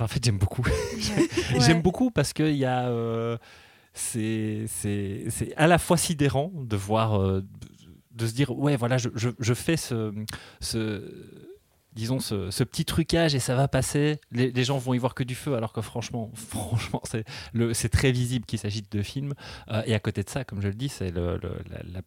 en 0.00 0.08
fait, 0.08 0.24
j'aime 0.24 0.38
beaucoup. 0.38 0.64
J'aime 1.60 1.82
beaucoup 1.82 2.10
parce 2.10 2.32
que 2.32 2.42
il 2.42 2.56
y 2.56 2.64
a, 2.64 2.88
euh, 2.88 3.36
c'est, 3.94 4.64
c'est, 4.68 5.24
c'est 5.28 5.54
à 5.56 5.66
la 5.66 5.78
fois 5.78 5.96
sidérant 5.96 6.50
de 6.54 6.76
voir, 6.76 7.20
euh, 7.20 7.44
de 8.12 8.26
se 8.26 8.32
dire, 8.34 8.50
ouais, 8.56 8.76
voilà, 8.76 8.98
je, 8.98 9.08
je, 9.14 9.30
je 9.38 9.54
fais 9.54 9.76
ce, 9.76 10.12
ce 10.60 11.10
disons 11.92 12.20
ce, 12.20 12.50
ce 12.52 12.62
petit 12.62 12.84
trucage 12.84 13.34
et 13.34 13.40
ça 13.40 13.56
va 13.56 13.66
passer. 13.66 14.20
Les, 14.30 14.50
les 14.52 14.64
gens 14.64 14.78
vont 14.78 14.94
y 14.94 14.98
voir 14.98 15.14
que 15.14 15.24
du 15.24 15.34
feu, 15.34 15.54
alors 15.56 15.72
que 15.72 15.80
franchement, 15.80 16.30
franchement, 16.34 17.00
c'est 17.04 17.24
le, 17.52 17.74
c'est 17.74 17.88
très 17.88 18.12
visible 18.12 18.46
qu'il 18.46 18.58
s'agit 18.58 18.82
de 18.88 19.02
films. 19.02 19.34
Euh, 19.70 19.82
et 19.86 19.94
à 19.94 19.98
côté 19.98 20.22
de 20.22 20.28
ça, 20.30 20.44
comme 20.44 20.62
je 20.62 20.68
le 20.68 20.74
dis, 20.74 20.88
c'est 20.88 21.10
le, 21.10 21.38
le- 21.38 21.58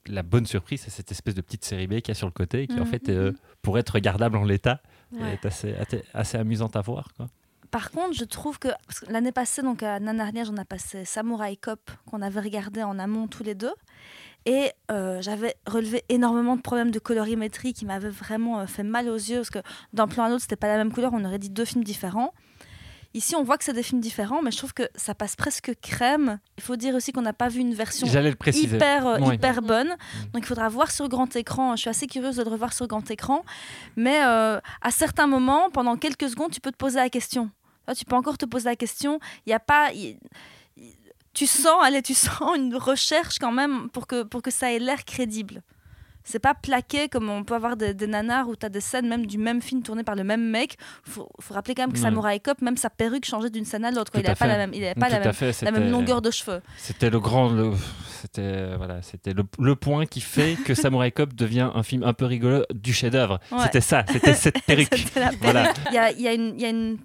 la, 0.07 0.23
bonne 0.23 0.45
surprise, 0.45 0.81
c'est 0.83 0.89
cette 0.91 1.11
espèce 1.11 1.35
de 1.35 1.41
petite 1.41 1.65
série 1.65 1.87
B 1.87 1.95
qu'il 1.95 2.09
y 2.09 2.11
a 2.11 2.15
sur 2.15 2.27
le 2.27 2.31
côté, 2.33 2.67
qui 2.67 2.79
en 2.79 2.85
Mhm. 2.85 2.91
fait, 2.91 3.09
euh, 3.09 3.33
pour 3.61 3.77
être 3.77 3.91
regardable 3.91 4.37
en 4.37 4.43
l'état, 4.45 4.81
Ouais. 5.11 5.33
est 5.33 5.45
assez, 5.45 5.75
assez, 6.13 6.37
amusante 6.37 6.75
à 6.75 6.81
voir. 6.81 7.09
Quoi. 7.17 7.27
Par 7.69 7.91
contre, 7.91 8.13
je 8.17 8.23
trouve 8.23 8.57
que 8.59 8.69
l'année 9.09 9.31
passée, 9.31 9.61
donc 9.61 9.83
à 9.83 9.99
Nanarnière, 9.99 10.49
on 10.51 10.57
a 10.57 10.65
passé 10.65 11.05
Samurai 11.05 11.55
Cop 11.57 11.91
qu'on 12.05 12.21
avait 12.21 12.39
regardé 12.39 12.81
en 12.83 12.97
amont 12.99 13.27
tous 13.27 13.43
les 13.43 13.53
deux. 13.55 13.73
Et 14.45 14.71
euh, 14.91 15.21
j'avais 15.21 15.55
relevé 15.65 16.03
énormément 16.09 16.55
de 16.55 16.61
problèmes 16.61 16.91
de 16.91 16.99
colorimétrie 16.99 17.73
qui 17.73 17.85
m'avaient 17.85 18.09
vraiment 18.09 18.59
euh, 18.59 18.65
fait 18.65 18.83
mal 18.83 19.07
aux 19.07 19.15
yeux 19.15 19.37
parce 19.37 19.49
que 19.49 19.59
d'un 19.93 20.07
plan 20.07 20.25
à 20.25 20.29
l'autre, 20.29 20.41
c'était 20.41 20.55
pas 20.55 20.67
la 20.67 20.77
même 20.77 20.91
couleur. 20.91 21.11
On 21.13 21.23
aurait 21.23 21.39
dit 21.39 21.49
deux 21.49 21.65
films 21.65 21.83
différents. 21.83 22.33
Ici, 23.15 23.35
on 23.35 23.43
voit 23.43 23.59
que 23.59 23.63
c'est 23.63 23.73
des 23.73 23.83
films 23.83 24.01
différents, 24.01 24.41
mais 24.41 24.49
je 24.49 24.57
trouve 24.57 24.73
que 24.73 24.89
ça 24.95 25.13
passe 25.13 25.35
presque 25.35 25.71
crème. 25.81 26.39
Il 26.57 26.63
faut 26.63 26.75
dire 26.75 26.95
aussi 26.95 27.11
qu'on 27.11 27.21
n'a 27.21 27.31
pas 27.31 27.47
vu 27.47 27.59
une 27.59 27.75
version 27.75 28.07
hyper, 28.07 29.05
euh, 29.05 29.33
hyper 29.33 29.61
bonne. 29.61 29.89
Mm. 29.89 30.31
Donc 30.33 30.43
il 30.43 30.45
faudra 30.45 30.67
voir 30.67 30.89
sur 30.89 31.07
grand 31.09 31.33
écran. 31.35 31.75
Je 31.75 31.81
suis 31.81 31.89
assez 31.89 32.07
curieuse 32.07 32.37
de 32.37 32.43
le 32.43 32.49
revoir 32.49 32.73
sur 32.73 32.87
grand 32.87 33.09
écran. 33.11 33.45
Mais 33.95 34.19
à 34.19 34.61
certains 34.89 35.27
moments, 35.27 35.69
pendant 35.69 35.95
quelques 35.95 36.27
secondes, 36.27 36.51
tu 36.51 36.59
peux 36.59 36.71
te 36.71 36.77
poser 36.77 36.97
la 36.97 37.09
question. 37.09 37.51
Là, 37.87 37.93
tu 37.93 38.05
peux 38.05 38.15
encore 38.15 38.37
te 38.37 38.45
poser 38.45 38.69
la 38.69 38.75
question. 38.75 39.19
Il 39.45 39.51
y 39.51 39.53
a 39.53 39.59
pas. 39.59 39.91
Tu 41.33 41.45
sens, 41.47 41.77
allez, 41.83 42.01
tu 42.01 42.13
sens 42.13 42.55
une 42.55 42.75
recherche 42.75 43.39
quand 43.39 43.51
même 43.51 43.89
pour 43.89 44.07
que, 44.07 44.23
pour 44.23 44.41
que 44.41 44.51
ça 44.51 44.71
ait 44.71 44.79
l'air 44.79 45.03
crédible. 45.05 45.61
C'est 46.25 46.39
pas 46.39 46.53
plaqué 46.53 47.09
comme 47.09 47.29
on 47.29 47.43
peut 47.43 47.53
avoir 47.53 47.75
des, 47.75 47.93
des 47.93 48.07
nanars 48.07 48.47
où 48.47 48.55
tu 48.55 48.65
as 48.65 48.69
des 48.69 48.79
scènes 48.79 49.09
même 49.09 49.25
du 49.25 49.37
même 49.37 49.61
film 49.61 49.83
tourné 49.83 50.03
par 50.03 50.15
le 50.15 50.23
même 50.23 50.49
mec. 50.49 50.77
Faut, 51.03 51.27
faut 51.41 51.53
rappeler 51.53 51.75
quand 51.75 51.81
même 51.83 51.91
que 51.91 51.97
Ouais. 51.97 52.01
Samurai 52.03 52.39
Cop, 52.39 52.61
même 52.61 52.77
sa 52.77 52.89
perruque 52.89 53.25
changeait 53.25 53.49
d'une 53.49 53.65
scène 53.65 53.83
à 53.83 53.91
l'autre. 53.91 54.09
Il 54.15 54.21
n'avait 54.21 54.35
pas 54.35 54.47
la 54.47 54.55
même, 54.55 54.71
il 54.73 54.85
avait 54.85 54.95
pas 54.97 55.09
la 55.09 55.19
même, 55.19 55.33
fait, 55.33 55.61
la 55.63 55.71
même 55.71 55.81
c'était- 55.81 55.91
longueur 55.91 56.21
de 56.21 56.31
cheveux. 56.31 56.61
C'était 56.77 57.09
le 57.09 57.19
grand, 57.19 57.49
le, 57.49 57.73
c'était 58.21 58.77
voilà, 58.77 59.01
c'était 59.01 59.33
le, 59.33 59.43
le 59.59 59.75
point 59.75 60.05
qui 60.05 60.21
fait 60.21 60.55
que 60.65 60.73
Samurai 60.73 61.11
Cop 61.11 61.33
devient 61.33 61.69
un 61.75 61.83
film 61.83 62.03
un 62.03 62.13
peu 62.13 62.23
rigolo 62.23 62.63
du 62.73 62.93
chef-d'œuvre. 62.93 63.41
Ouais. 63.51 63.63
C'était 63.63 63.81
ça, 63.81 64.05
c'était 64.09 64.33
cette 64.33 64.61
perruque. 64.65 65.05
Voilà. 65.41 65.73
y 65.91 65.97
a, 65.97 66.11
y 66.13 66.27
a 66.29 66.33
il 66.33 66.61
y 66.61 66.65
a 66.65 66.69
une- 66.69 66.99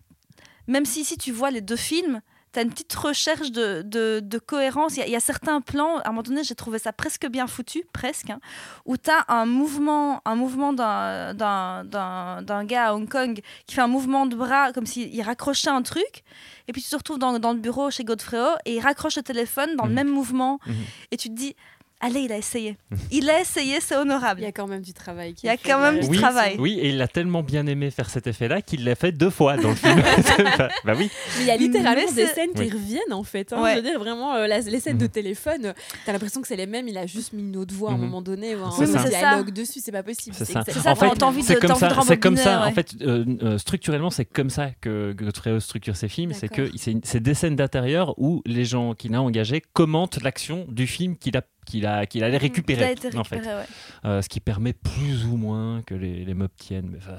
Même 0.68 0.84
si 0.84 1.00
ici 1.00 1.16
tu 1.18 1.32
vois 1.32 1.50
les 1.50 1.60
deux 1.60 1.74
films, 1.74 2.20
tu 2.52 2.58
as 2.58 2.62
une 2.62 2.70
petite 2.70 2.94
recherche 2.94 3.50
de, 3.50 3.82
de, 3.84 4.20
de 4.22 4.38
cohérence. 4.38 4.96
Il 4.96 5.00
y, 5.00 5.02
a- 5.02 5.06
il 5.06 5.12
y 5.12 5.16
a 5.16 5.20
certains 5.20 5.60
plans, 5.60 5.98
à 5.98 6.08
un 6.08 6.10
moment 6.10 6.22
donné, 6.22 6.42
j'ai 6.44 6.54
trouvé 6.54 6.78
ça 6.78 6.92
presque 6.92 7.26
bien 7.28 7.46
foutu, 7.46 7.84
presque, 7.92 8.30
hein, 8.30 8.40
où 8.86 8.96
tu 8.96 9.10
as 9.10 9.24
un 9.28 9.44
mouvement, 9.46 10.22
un 10.24 10.34
mouvement 10.34 10.72
d'un, 10.72 11.34
d'un, 11.34 11.84
d'un, 11.84 12.42
d'un 12.42 12.64
gars 12.64 12.86
à 12.88 12.94
Hong 12.94 13.08
Kong 13.08 13.40
qui 13.66 13.74
fait 13.74 13.82
un 13.82 13.86
mouvement 13.88 14.26
de 14.26 14.34
bras 14.36 14.72
comme 14.72 14.86
s'il 14.86 15.20
raccrochait 15.22 15.70
un 15.70 15.82
truc. 15.82 16.22
Et 16.68 16.72
puis 16.72 16.82
tu 16.82 16.88
te 16.90 16.96
retrouves 16.96 17.18
dans, 17.18 17.38
dans 17.38 17.52
le 17.52 17.58
bureau 17.58 17.90
chez 17.90 18.04
Godfrey 18.04 18.38
et 18.66 18.76
il 18.76 18.80
raccroche 18.80 19.16
le 19.16 19.22
téléphone 19.22 19.76
dans 19.76 19.84
le 19.84 19.90
Mhm. 19.90 19.94
même 19.96 20.08
mouvement. 20.08 20.58
Mhm. 20.66 20.74
Et 21.10 21.16
tu 21.16 21.28
te 21.28 21.34
dis, 21.34 21.54
allez, 22.00 22.20
il 22.20 22.32
a 22.32 22.36
essayé. 22.38 22.76
Il 23.10 23.28
a 23.30 23.40
essayé, 23.40 23.78
c'est 23.80 23.96
honorable. 23.96 24.40
Il 24.40 24.44
y 24.44 24.46
a 24.46 24.52
quand 24.52 24.66
même 24.66 24.82
du 24.82 24.92
travail. 24.92 25.34
qui 25.34 25.46
Il 25.46 25.48
y 25.48 25.50
a 25.50 25.56
quand 25.56 25.80
même 25.80 26.00
du 26.00 26.06
Oui, 26.06 26.18
travail. 26.18 26.56
Oui, 26.58 26.78
et 26.80 26.88
il 26.90 27.00
a 27.02 27.08
tellement 27.08 27.42
bien 27.42 27.66
aimé 27.66 27.90
faire 27.90 28.10
cet 28.10 28.26
effet-là 28.26 28.62
qu'il 28.62 28.84
l'a 28.84 28.94
fait 28.94 29.12
deux 29.12 29.30
fois 29.30 29.56
dans 29.56 29.70
le 29.70 29.74
film. 29.74 29.96
bah, 30.58 30.68
bah 30.84 30.92
oui. 30.96 31.10
Mais 31.36 31.42
il 31.44 31.46
y 31.46 31.50
a 31.50 31.56
littéralement 31.56 32.12
des 32.12 32.26
scènes 32.26 32.52
qui 32.54 32.60
Oui. 32.62 32.70
reviennent 32.70 33.12
en 33.12 33.22
fait. 33.24 33.52
hein. 33.52 33.62
Ouais. 33.62 33.72
Je 33.72 33.76
veux 33.76 33.82
dire, 33.82 33.98
vraiment, 33.98 34.34
euh, 34.34 34.46
la- 34.46 34.60
les 34.60 34.80
scènes 34.80 34.98
de 34.98 35.04
Mhm. 35.04 35.10
téléphone, 35.10 35.66
euh, 35.66 35.72
t'as 36.06 36.12
l'impression 36.12 36.40
que 36.40 36.48
c'est 36.48 36.56
les 36.56 36.66
mêmes. 36.66 36.88
Il 36.88 36.98
a 36.98 37.06
juste 37.06 37.32
mis 37.32 37.42
une 37.42 37.56
autre 37.56 37.74
voix 37.74 37.90
à 37.90 37.94
un 37.94 37.96
Mhm. 37.96 38.02
moment 38.04 38.22
donné 38.22 38.54
ou 38.54 38.64
un 38.64 38.70
C'est 38.70 38.86
ça. 38.86 39.08
dialogue 39.08 39.50
dessus. 39.52 39.80
C'est 39.82 39.92
pas 39.92 40.02
possible. 40.02 40.36
C'est 40.38 40.44
ça. 40.44 40.60
En 40.60 40.64
fait, 40.64 40.72
t'as- 40.72 41.16
t'as 41.16 41.26
envie 41.26 41.40
de, 41.42 41.46
C'est 41.46 41.58
comme 41.60 41.74
ça, 41.74 41.90
c'est 42.06 42.18
comme 42.18 42.36
ça. 42.36 42.66
En 42.66 42.72
fait, 42.72 42.94
euh, 43.00 43.58
structurellement, 43.58 44.10
c'est 44.10 44.24
comme 44.24 44.50
ça 44.50 44.70
que 44.80 45.12
Godfrey 45.12 45.58
structure 45.60 45.96
ses 45.96 46.08
films. 46.08 46.32
C'est 46.32 46.48
que 46.48 46.70
c'est 47.02 47.20
des 47.22 47.34
scènes 47.34 47.56
d'intérieur 47.56 48.14
où 48.18 48.42
les 48.46 48.64
gens 48.64 48.94
qu'il 48.94 49.14
a 49.14 49.22
engagés 49.22 49.62
commentent 49.72 50.22
l'action 50.22 50.66
du 50.68 50.86
film 50.86 51.16
qu'il 51.16 51.36
a 51.36 51.42
qu'il 51.68 51.86
a 51.86 52.06
qu'il 52.06 52.24
allait 52.24 52.36
a 52.36 52.40
récupérer. 52.40 52.92
été 52.92 53.08
en 53.16 53.24
fait. 53.24 53.36
récupéré, 53.36 53.56
ouais. 53.60 53.66
Euh, 54.04 54.22
ce 54.22 54.28
qui 54.28 54.40
permet 54.40 54.72
plus 54.72 55.24
ou 55.26 55.36
moins 55.36 55.82
que 55.82 55.94
les, 55.94 56.24
les 56.24 56.34
meubles 56.34 56.52
tiennent. 56.56 56.90
Mais 56.92 57.00
ça, 57.00 57.18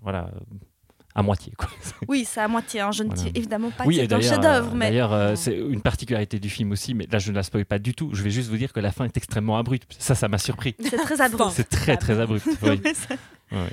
voilà, 0.00 0.30
à 1.14 1.22
moitié. 1.22 1.52
Quoi. 1.56 1.68
Oui, 2.08 2.24
c'est 2.26 2.40
à 2.40 2.48
moitié. 2.48 2.80
hein. 2.80 2.90
Je 2.92 3.02
ne 3.04 3.08
dis 3.10 3.14
Voilà. 3.22 3.30
évidemment 3.38 3.70
pas 3.70 3.84
oui, 3.84 3.96
que 3.96 4.02
c'est 4.02 4.12
un 4.14 4.20
chef-d'œuvre, 4.20 4.72
euh, 4.72 4.76
mais 4.76 4.88
d'ailleurs, 4.90 5.12
euh, 5.12 5.30
Non. 5.30 5.36
c'est 5.36 5.56
une 5.56 5.82
particularité 5.82 6.38
du 6.38 6.48
film 6.48 6.72
aussi, 6.72 6.94
mais 6.94 7.06
là 7.12 7.18
je 7.18 7.30
ne 7.30 7.36
la 7.36 7.42
spoil 7.42 7.64
pas 7.66 7.78
du 7.78 7.94
tout. 7.94 8.10
Je 8.14 8.22
vais 8.22 8.30
juste 8.30 8.48
vous 8.48 8.56
dire 8.56 8.72
que 8.72 8.80
la 8.80 8.92
fin 8.92 9.04
est 9.04 9.16
extrêmement 9.16 9.58
abrupte. 9.58 9.94
Ça, 9.98 10.14
ça 10.14 10.28
m'a 10.28 10.38
surpris. 10.38 10.74
c'est 10.80 10.96
très 10.96 11.20
abrupt. 11.20 11.50
C'est 11.52 11.68
très 11.68 11.96
très 11.96 12.18
abrupt. 12.20 12.46
oui. 12.62 12.80
C'est- 12.84 13.18
Ouais. 13.54 13.68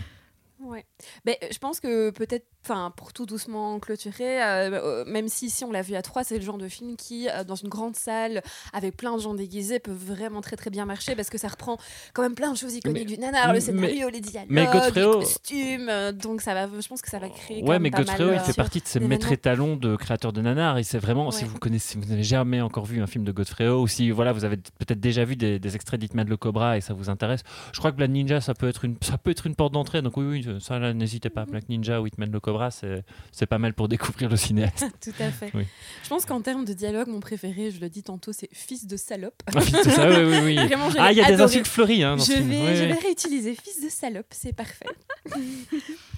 Ouais. 0.70 0.86
Mais 1.26 1.38
euh, 1.44 1.48
je 1.52 1.58
pense 1.58 1.80
que 1.80 2.10
peut-être, 2.12 2.46
enfin, 2.64 2.94
pour 2.96 3.12
tout 3.14 3.26
doucement 3.26 3.80
clôturer, 3.80 4.42
euh, 4.44 4.72
euh, 4.72 5.06
même 5.06 5.28
si 5.28 5.48
ici 5.48 5.64
on 5.66 5.72
l'a 5.72 5.82
vu 5.82 5.96
à 5.96 6.02
trois, 6.02 6.24
c'est 6.24 6.38
le 6.38 6.44
genre 6.44 6.58
de 6.58 6.68
film 6.68 6.96
qui, 6.96 7.28
euh, 7.30 7.44
dans 7.44 7.56
une 7.56 7.70
grande 7.70 7.96
salle 7.96 8.42
avec 8.74 8.96
plein 8.96 9.16
de 9.16 9.22
gens 9.22 9.34
déguisés, 9.34 9.80
peut 9.80 9.92
vraiment 9.92 10.42
très 10.42 10.56
très 10.56 10.70
bien 10.70 10.86
marcher 10.86 11.16
parce 11.16 11.30
que 11.30 11.38
ça 11.38 11.48
reprend 11.48 11.78
quand 12.14 12.22
même 12.22 12.36
plein 12.36 12.52
de 12.52 12.58
choses 12.58 12.76
iconiques 12.76 13.10
Mais- 13.10 13.16
du 13.16 13.20
nanar, 13.22 13.48
le 13.48 13.54
mais- 13.54 13.60
scénario, 13.62 14.10
les 14.10 14.22
dialogues, 14.22 14.50
mais 14.52 14.66
Godfredo- 14.66 15.20
les 15.20 15.26
costumes. 15.26 15.90
euh, 15.90 16.12
donc 16.12 16.42
ça 16.42 16.54
va, 16.54 16.68
je 16.80 16.88
pense 16.88 17.02
que 17.02 17.10
ça 17.10 17.20
va 17.20 17.30
créer. 17.30 17.62
quand 17.62 17.68
Ouais, 17.70 17.80
mais 17.80 17.90
mal, 17.90 18.06
il 18.34 18.40
fait 18.40 18.54
partie 18.54 18.80
de 18.82 18.88
ces 18.88 19.00
maîtres 19.00 19.32
étalons 19.32 19.76
de 19.76 19.96
créateurs 19.96 20.34
de 20.34 20.42
nanar. 20.42 20.78
Et 20.78 20.84
c'est 20.84 21.00
vraiment, 21.00 21.32
si 21.32 21.44
Ouais. 21.44 21.50
vous 21.50 21.58
connaissez, 21.58 21.94
si 21.94 21.98
vous 21.98 22.06
n'avez 22.06 22.24
jamais 22.24 22.62
encore 22.62 22.86
vu 22.86 23.02
un 23.02 23.08
film 23.08 23.24
de 23.24 23.32
Godfrey, 23.32 23.68
ou 23.68 23.88
si 23.88 24.12
voilà, 24.12 24.32
vous 24.34 24.46
avez 24.46 24.58
peut-être 24.58 25.00
déjà 25.00 25.24
vu 25.26 25.36
des, 25.36 25.58
des 25.60 25.76
extraits 25.76 26.00
d'Hitman 26.00 26.28
le 26.28 26.38
Cobra 26.38 26.78
et 26.78 26.82
ça 26.82 26.94
vous 26.94 27.10
intéresse, 27.10 27.42
je 27.74 27.80
crois 27.80 27.92
que 27.92 27.98
Black 27.98 28.10
Ninja, 28.12 28.42
ça 28.42 28.54
peut 28.54 28.68
être 28.68 28.86
une, 28.86 28.96
ça 29.02 29.18
peut 29.18 29.32
être 29.32 29.48
une 29.48 29.56
porte 29.56 29.74
d'entrée. 29.74 30.02
Donc 30.02 30.18
oui, 30.18 30.26
oui, 30.26 30.59
ça, 30.60 30.80
là, 30.80 30.94
n'hésitez 30.94 31.30
pas. 31.30 31.46
Black 31.46 31.70
Ninja 31.70 32.02
ou 32.02 32.08
Hitman 32.08 32.32
le 32.32 32.40
Cobra, 32.40 32.72
c'est 32.72 33.04
c'est 33.32 33.46
pas 33.46 33.58
mal 33.58 33.74
pour 33.74 33.88
découvrir 33.88 34.30
le 34.30 34.38
cinéaste. 34.38 34.86
Tout 35.02 35.14
à 35.20 35.32
fait. 35.32 35.52
Oui. 35.54 35.66
Je 36.04 36.10
pense 36.10 36.26
qu'en 36.26 36.42
termes 36.42 36.66
de 36.66 36.74
dialogue, 36.74 37.08
mon 37.08 37.20
préféré, 37.20 37.72
je 37.72 37.80
le 37.80 37.90
dis 37.90 38.04
tantôt, 38.04 38.34
c'est 38.34 38.50
fils 38.54 38.88
de 38.88 38.98
salope. 38.98 39.42
Ah, 39.48 39.62
c'est 39.62 39.90
ça, 39.92 40.10
oui, 40.10 40.26
oui, 40.26 40.40
oui. 40.44 40.56
Vraiment, 40.68 40.90
je 40.90 40.98
Ah, 41.00 41.12
il 41.12 41.18
y 41.18 41.22
a 41.22 41.28
des 41.32 41.42
insultes 41.42 41.68
fleuries 41.68 42.04
hein, 42.04 42.16
dans 42.18 42.24
Je 42.24 42.32
ce 42.32 42.38
film. 42.38 42.50
vais, 42.50 42.76
je 42.76 42.84
vais 42.86 42.94
réutiliser 42.94 43.56
fils 43.56 43.82
de 43.84 43.90
salope, 43.90 44.28
c'est 44.32 44.54
parfait. 44.54 44.86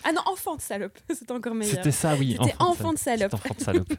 ah 0.03 0.11
non, 0.13 0.21
enfant 0.25 0.55
de 0.55 0.61
salope, 0.61 0.97
c'est 1.13 1.31
encore 1.31 1.53
meilleur. 1.55 1.75
C'était 1.75 1.91
ça, 1.91 2.15
oui. 2.15 2.37
C'était 2.41 2.55
enfant 2.59 2.93
de 2.93 2.97
salope. 2.97 3.31
C'était 3.31 3.45
enfant 3.51 3.55
de 3.57 3.63
salope. 3.63 3.93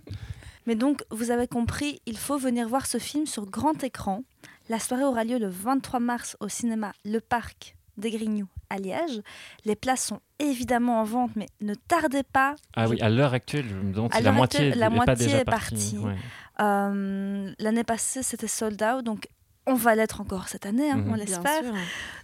Mais 0.66 0.74
donc, 0.76 1.02
vous 1.10 1.30
avez 1.30 1.48
compris, 1.48 2.00
il 2.06 2.16
faut 2.16 2.38
venir 2.38 2.68
voir 2.68 2.86
ce 2.86 2.98
film 2.98 3.26
sur 3.26 3.46
grand 3.46 3.82
écran. 3.82 4.22
La 4.68 4.78
soirée 4.78 5.04
aura 5.04 5.24
lieu 5.24 5.38
le 5.38 5.48
23 5.48 5.98
mars 6.00 6.36
au 6.40 6.48
cinéma 6.48 6.92
Le 7.04 7.20
Parc 7.20 7.74
des 7.96 8.10
Grignoux 8.10 8.48
à 8.70 8.78
Liège. 8.78 9.20
Les 9.64 9.76
places 9.76 10.06
sont 10.06 10.20
évidemment 10.38 11.00
en 11.00 11.04
vente, 11.04 11.30
mais 11.36 11.46
ne 11.60 11.74
tardez 11.74 12.22
pas. 12.22 12.54
Ah 12.74 12.88
oui, 12.88 13.00
à 13.00 13.08
l'heure 13.10 13.34
actuelle, 13.34 13.66
je 13.68 13.74
me 13.74 13.92
demande 13.92 14.10
À 14.14 14.18
si 14.18 14.22
la 14.24 14.32
moitié 14.32 14.60
actuelle, 14.60 14.78
la 14.78 14.88
pas 14.90 14.96
moitié 14.96 15.26
déjà 15.26 15.38
est 15.38 15.44
partie. 15.44 15.94
partie. 15.94 15.98
Ouais. 15.98 16.16
Euh, 16.60 17.52
L'année 17.58 17.84
passée, 17.84 18.22
c'était 18.22 18.46
sold 18.48 18.82
out, 18.82 19.04
donc 19.04 19.28
on 19.66 19.74
va 19.74 19.94
l'être 19.94 20.20
encore 20.20 20.48
cette 20.48 20.66
année, 20.66 20.90
hein, 20.90 20.96
Mhm. 20.96 21.04
on 21.08 21.14
Bien 21.14 21.24
l'espère. 21.24 21.62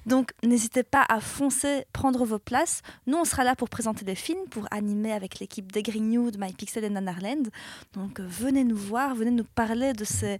Donc 0.07 0.33
n'hésitez 0.43 0.83
pas 0.83 1.05
à 1.09 1.21
foncer, 1.21 1.85
prendre 1.93 2.25
vos 2.25 2.39
places. 2.39 2.81
Nous, 3.07 3.17
on 3.19 3.25
sera 3.25 3.45
là 3.45 3.55
pour 3.55 3.69
présenter 3.69 4.05
des 4.05 4.15
films, 4.15 4.47
pour 4.51 4.67
animer 4.71 5.13
avec 5.13 5.39
l'équipe 5.39 5.71
des 5.71 5.83
Grignoux, 5.83 6.31
de 6.31 6.39
MyPixel 6.39 6.83
et 6.85 6.91
Nanarland. 6.91 7.49
Donc 7.93 8.19
euh, 8.21 8.27
venez 8.29 8.65
nous 8.65 8.77
voir, 8.77 9.15
venez 9.15 9.31
nous 9.31 9.45
parler 9.45 9.93
de 9.93 10.05
ces 10.05 10.39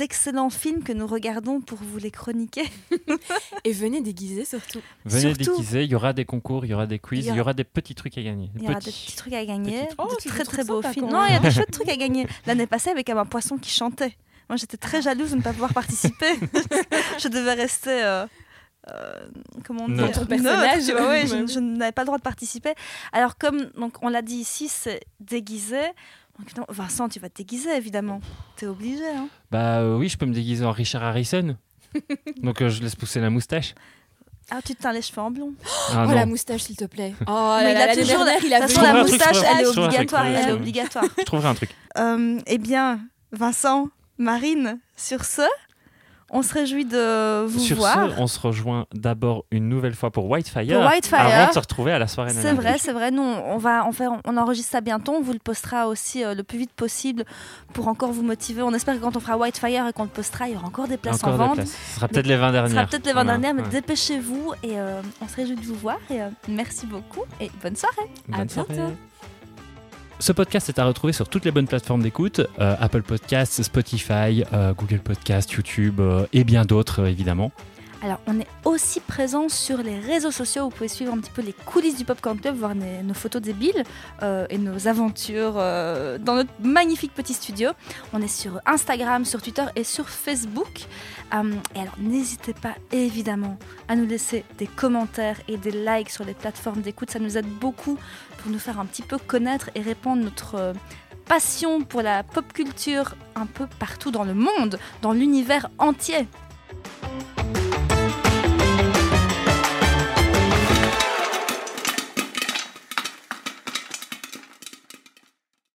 excellents 0.00 0.50
films 0.50 0.82
que 0.84 0.92
nous 0.92 1.06
regardons 1.06 1.60
pour 1.60 1.78
vous 1.78 1.98
les 1.98 2.10
chroniquer. 2.10 2.64
Et 3.64 3.72
venez 3.72 4.00
déguiser 4.00 4.44
surtout. 4.44 4.80
Venez 5.04 5.34
Surtout- 5.34 5.56
déguiser, 5.56 5.84
il 5.84 5.90
y 5.90 5.94
aura 5.94 6.12
des 6.12 6.24
concours, 6.24 6.64
il 6.64 6.68
y 6.70 6.74
aura 6.74 6.86
des 6.86 6.98
quiz, 6.98 7.26
Il 7.26 7.34
y 7.34 7.40
aura- 7.40 7.54
des 7.54 7.64
petits 7.64 7.94
trucs 7.94 8.16
à 8.18 8.22
gagner. 8.22 8.50
Il 8.56 8.62
y 8.62 8.64
aura 8.66 8.74
des 8.78 8.90
Petits. 8.90 9.16
trucs 9.16 9.32
à 9.32 9.44
gagner. 9.44 9.88
Oh, 9.98 10.06
de 10.24 10.28
très 10.28 10.44
très 10.44 10.64
beaux 10.64 10.80
films. 10.82 11.08
Non, 11.10 11.24
il 11.26 11.32
y 11.32 11.36
a 11.36 11.40
des 11.40 11.50
chouettes 11.50 11.70
trucs 11.72 11.88
à 11.88 11.96
gagner. 11.96 12.26
L'année 12.46 12.66
passée, 12.66 12.90
avec 12.90 13.10
un 13.10 13.24
poisson 13.26 13.56
qui 13.58 13.70
chantait. 13.70 14.16
Moi, 14.48 14.56
j'étais 14.56 14.76
très 14.76 15.02
jalouse 15.02 15.30
de 15.32 15.36
ne 15.36 15.42
pas 15.42 15.52
pouvoir 15.52 15.72
participer. 15.74 16.34
je 17.18 17.28
devais 17.28 17.54
rester. 17.54 18.02
euh, 18.02 18.26
euh, 18.90 19.12
comment 19.64 19.84
on 19.84 19.88
dit 19.88 19.96
ton 20.12 20.24
personnage. 20.24 20.88
ouais, 20.88 21.26
je, 21.26 21.58
n'avais 21.58 21.92
pas 21.92 22.02
le 22.02 22.06
droit 22.06 22.18
de 22.18 22.22
participer. 22.22 22.74
Alors, 23.12 23.36
comme 23.36 23.66
donc, 23.76 23.96
on 24.02 24.08
l'a 24.08 24.22
dit 24.22 24.36
ici, 24.36 24.68
c'est 24.68 25.00
déguisé. 25.20 25.80
Donc, 26.38 26.56
non, 26.56 26.64
Vincent, 26.68 27.08
tu 27.08 27.18
vas 27.20 27.28
te 27.28 27.36
déguiser, 27.38 27.70
évidemment. 27.76 28.20
T'es 28.56 28.66
obligé. 28.66 29.06
Hein. 29.08 29.28
Bah 29.50 29.80
euh, 29.80 29.96
oui, 29.98 30.08
je 30.08 30.16
peux 30.16 30.24
me 30.26 30.32
déguiser 30.32 30.64
en 30.64 30.72
Richard 30.72 31.02
Harrison. 31.02 31.56
Donc 32.42 32.62
euh, 32.62 32.68
je 32.68 32.82
laisse 32.82 32.94
pousser 32.96 33.20
la 33.20 33.28
moustache. 33.30 33.74
Ah, 34.50 34.60
tu 34.64 34.74
te 34.74 34.80
teins 34.82 34.92
les 34.92 35.02
cheveux 35.02 35.20
en 35.20 35.30
blond. 35.30 35.52
Ah, 35.90 36.04
oh 36.04 36.08
non. 36.08 36.14
la 36.14 36.24
moustache, 36.26 36.62
s'il 36.62 36.76
te 36.76 36.84
plaît. 36.86 37.14
Oh, 37.26 37.56
Mais 37.60 37.72
il 37.72 37.74
la, 37.74 37.82
a 37.82 37.86
l'année 37.88 38.02
toujours 38.02 38.24
la- 38.24 38.24
dernière, 38.38 38.44
il 38.44 38.54
a 38.54 38.60
De 38.60 38.66
toute 38.66 38.70
vu 38.72 38.76
façon, 38.80 38.92
la 38.94 39.00
truc, 39.00 39.12
moustache, 39.12 39.36
elle 39.50 39.64
est 39.64 39.66
obligatoire. 39.78 40.24
je 40.24 40.30
Elle 40.30 40.48
est 40.48 40.52
obligatoire. 40.52 41.04
Je 41.18 41.24
trouverai 41.24 41.48
un 41.48 41.54
truc. 41.54 41.70
Euh, 41.98 42.38
eh 42.46 42.58
bien, 42.58 43.00
Vincent, 43.32 43.88
Marine, 44.18 44.78
sur 44.96 45.24
ce, 45.24 45.42
on 46.30 46.42
se 46.42 46.52
réjouit 46.52 46.84
de 46.84 47.46
vous 47.46 47.58
Sur 47.58 47.76
voir. 47.78 48.10
ce, 48.14 48.20
on 48.20 48.26
se 48.26 48.38
rejoint 48.38 48.84
d'abord 48.92 49.46
une 49.50 49.66
nouvelle 49.70 49.94
fois 49.94 50.10
pour 50.10 50.28
Whitefire. 50.28 50.78
Pour 50.80 50.86
Whitefire. 50.90 51.20
Avant 51.20 51.48
de 51.48 51.54
se 51.54 51.58
retrouver 51.58 51.92
à 51.92 51.98
la 51.98 52.06
soirée 52.06 52.32
C'est 52.34 52.52
vrai, 52.52 52.76
c'est 52.78 52.92
vrai. 52.92 53.10
Nous, 53.10 53.22
on 53.22 53.56
va 53.56 53.86
en 53.86 53.92
faire, 53.92 54.10
on 54.26 54.36
enregistre 54.36 54.72
ça 54.72 54.80
bientôt. 54.82 55.12
On 55.14 55.22
vous 55.22 55.32
le 55.32 55.38
postera 55.38 55.88
aussi 55.88 56.22
euh, 56.22 56.34
le 56.34 56.42
plus 56.42 56.58
vite 56.58 56.72
possible 56.72 57.24
pour 57.72 57.88
encore 57.88 58.12
vous 58.12 58.22
motiver. 58.22 58.60
On 58.60 58.74
espère 58.74 58.96
que 58.96 59.00
quand 59.00 59.16
on 59.16 59.20
fera 59.20 59.38
Whitefire 59.38 59.86
et 59.86 59.92
qu'on 59.94 60.02
le 60.02 60.10
postera, 60.10 60.48
il 60.48 60.52
y 60.52 60.56
aura 60.56 60.66
encore 60.66 60.86
des 60.86 60.98
places 60.98 61.22
Encore 61.24 61.28
en 61.28 61.32
des 61.38 61.44
vente. 61.44 61.54
places. 61.56 61.70
Ce 61.92 61.94
sera 61.94 62.08
peut-être 62.08 62.26
les 62.26 62.36
20 62.36 62.48
Ce 62.48 62.52
dernières. 62.52 62.70
sera 62.72 62.86
peut-être 62.86 63.06
les 63.06 63.12
20 63.14 63.24
Voilà, 63.24 63.38
dernières, 63.38 63.64
mais 63.64 63.70
dépêchez-vous 63.70 64.52
et 64.64 64.78
euh, 64.78 65.00
on 65.22 65.28
se 65.28 65.36
réjouit 65.36 65.56
de 65.56 65.64
vous 65.64 65.76
voir. 65.76 65.96
Et 66.10 66.20
euh, 66.20 66.28
merci 66.48 66.84
beaucoup 66.84 67.24
et 67.40 67.50
bonne 67.62 67.76
soirée. 67.76 68.10
À 68.32 68.36
Bonne 68.36 68.48
soirée. 68.50 68.74
bientôt. 68.74 68.92
Ce 70.20 70.32
podcast 70.32 70.68
est 70.68 70.80
à 70.80 70.84
retrouver 70.84 71.12
sur 71.12 71.28
toutes 71.28 71.44
les 71.44 71.52
bonnes 71.52 71.68
plateformes 71.68 72.02
d'écoute 72.02 72.40
euh, 72.58 72.74
Apple 72.80 73.02
Podcasts, 73.02 73.62
Spotify, 73.62 74.42
euh, 74.52 74.74
Google 74.74 74.98
Podcasts, 74.98 75.52
YouTube 75.52 76.00
euh, 76.00 76.26
et 76.32 76.42
bien 76.42 76.64
d'autres 76.64 77.06
évidemment. 77.06 77.52
Alors, 78.00 78.20
on 78.28 78.38
est 78.38 78.46
aussi 78.64 79.00
présent 79.00 79.48
sur 79.48 79.78
les 79.78 79.98
réseaux 79.98 80.30
sociaux. 80.30 80.64
Vous 80.64 80.70
pouvez 80.70 80.88
suivre 80.88 81.12
un 81.12 81.18
petit 81.18 81.32
peu 81.32 81.42
les 81.42 81.52
coulisses 81.52 81.96
du 81.96 82.04
Popcorn 82.04 82.38
Club, 82.38 82.54
voir 82.54 82.74
nos 82.76 83.14
photos 83.14 83.42
débiles 83.42 83.82
euh, 84.22 84.46
et 84.50 84.58
nos 84.58 84.86
aventures 84.86 85.54
euh, 85.56 86.16
dans 86.16 86.36
notre 86.36 86.52
magnifique 86.62 87.12
petit 87.12 87.34
studio. 87.34 87.70
On 88.12 88.22
est 88.22 88.28
sur 88.28 88.60
Instagram, 88.66 89.24
sur 89.24 89.42
Twitter 89.42 89.64
et 89.74 89.82
sur 89.82 90.08
Facebook. 90.08 90.86
Euh, 91.34 91.52
et 91.74 91.80
alors, 91.80 91.96
n'hésitez 91.98 92.54
pas 92.54 92.76
évidemment 92.92 93.58
à 93.88 93.96
nous 93.96 94.06
laisser 94.06 94.44
des 94.58 94.68
commentaires 94.68 95.40
et 95.48 95.56
des 95.56 95.72
likes 95.72 96.10
sur 96.10 96.24
les 96.24 96.34
plateformes 96.34 96.82
d'écoute. 96.82 97.10
Ça 97.10 97.18
nous 97.18 97.36
aide 97.36 97.48
beaucoup 97.48 97.98
pour 98.38 98.52
nous 98.52 98.60
faire 98.60 98.78
un 98.78 98.86
petit 98.86 99.02
peu 99.02 99.18
connaître 99.18 99.70
et 99.74 99.80
répandre 99.80 100.22
notre 100.22 100.72
passion 101.24 101.82
pour 101.82 102.02
la 102.02 102.22
pop 102.22 102.52
culture 102.52 103.16
un 103.34 103.46
peu 103.46 103.66
partout 103.80 104.12
dans 104.12 104.24
le 104.24 104.34
monde, 104.34 104.78
dans 105.02 105.12
l'univers 105.12 105.68
entier. 105.78 106.28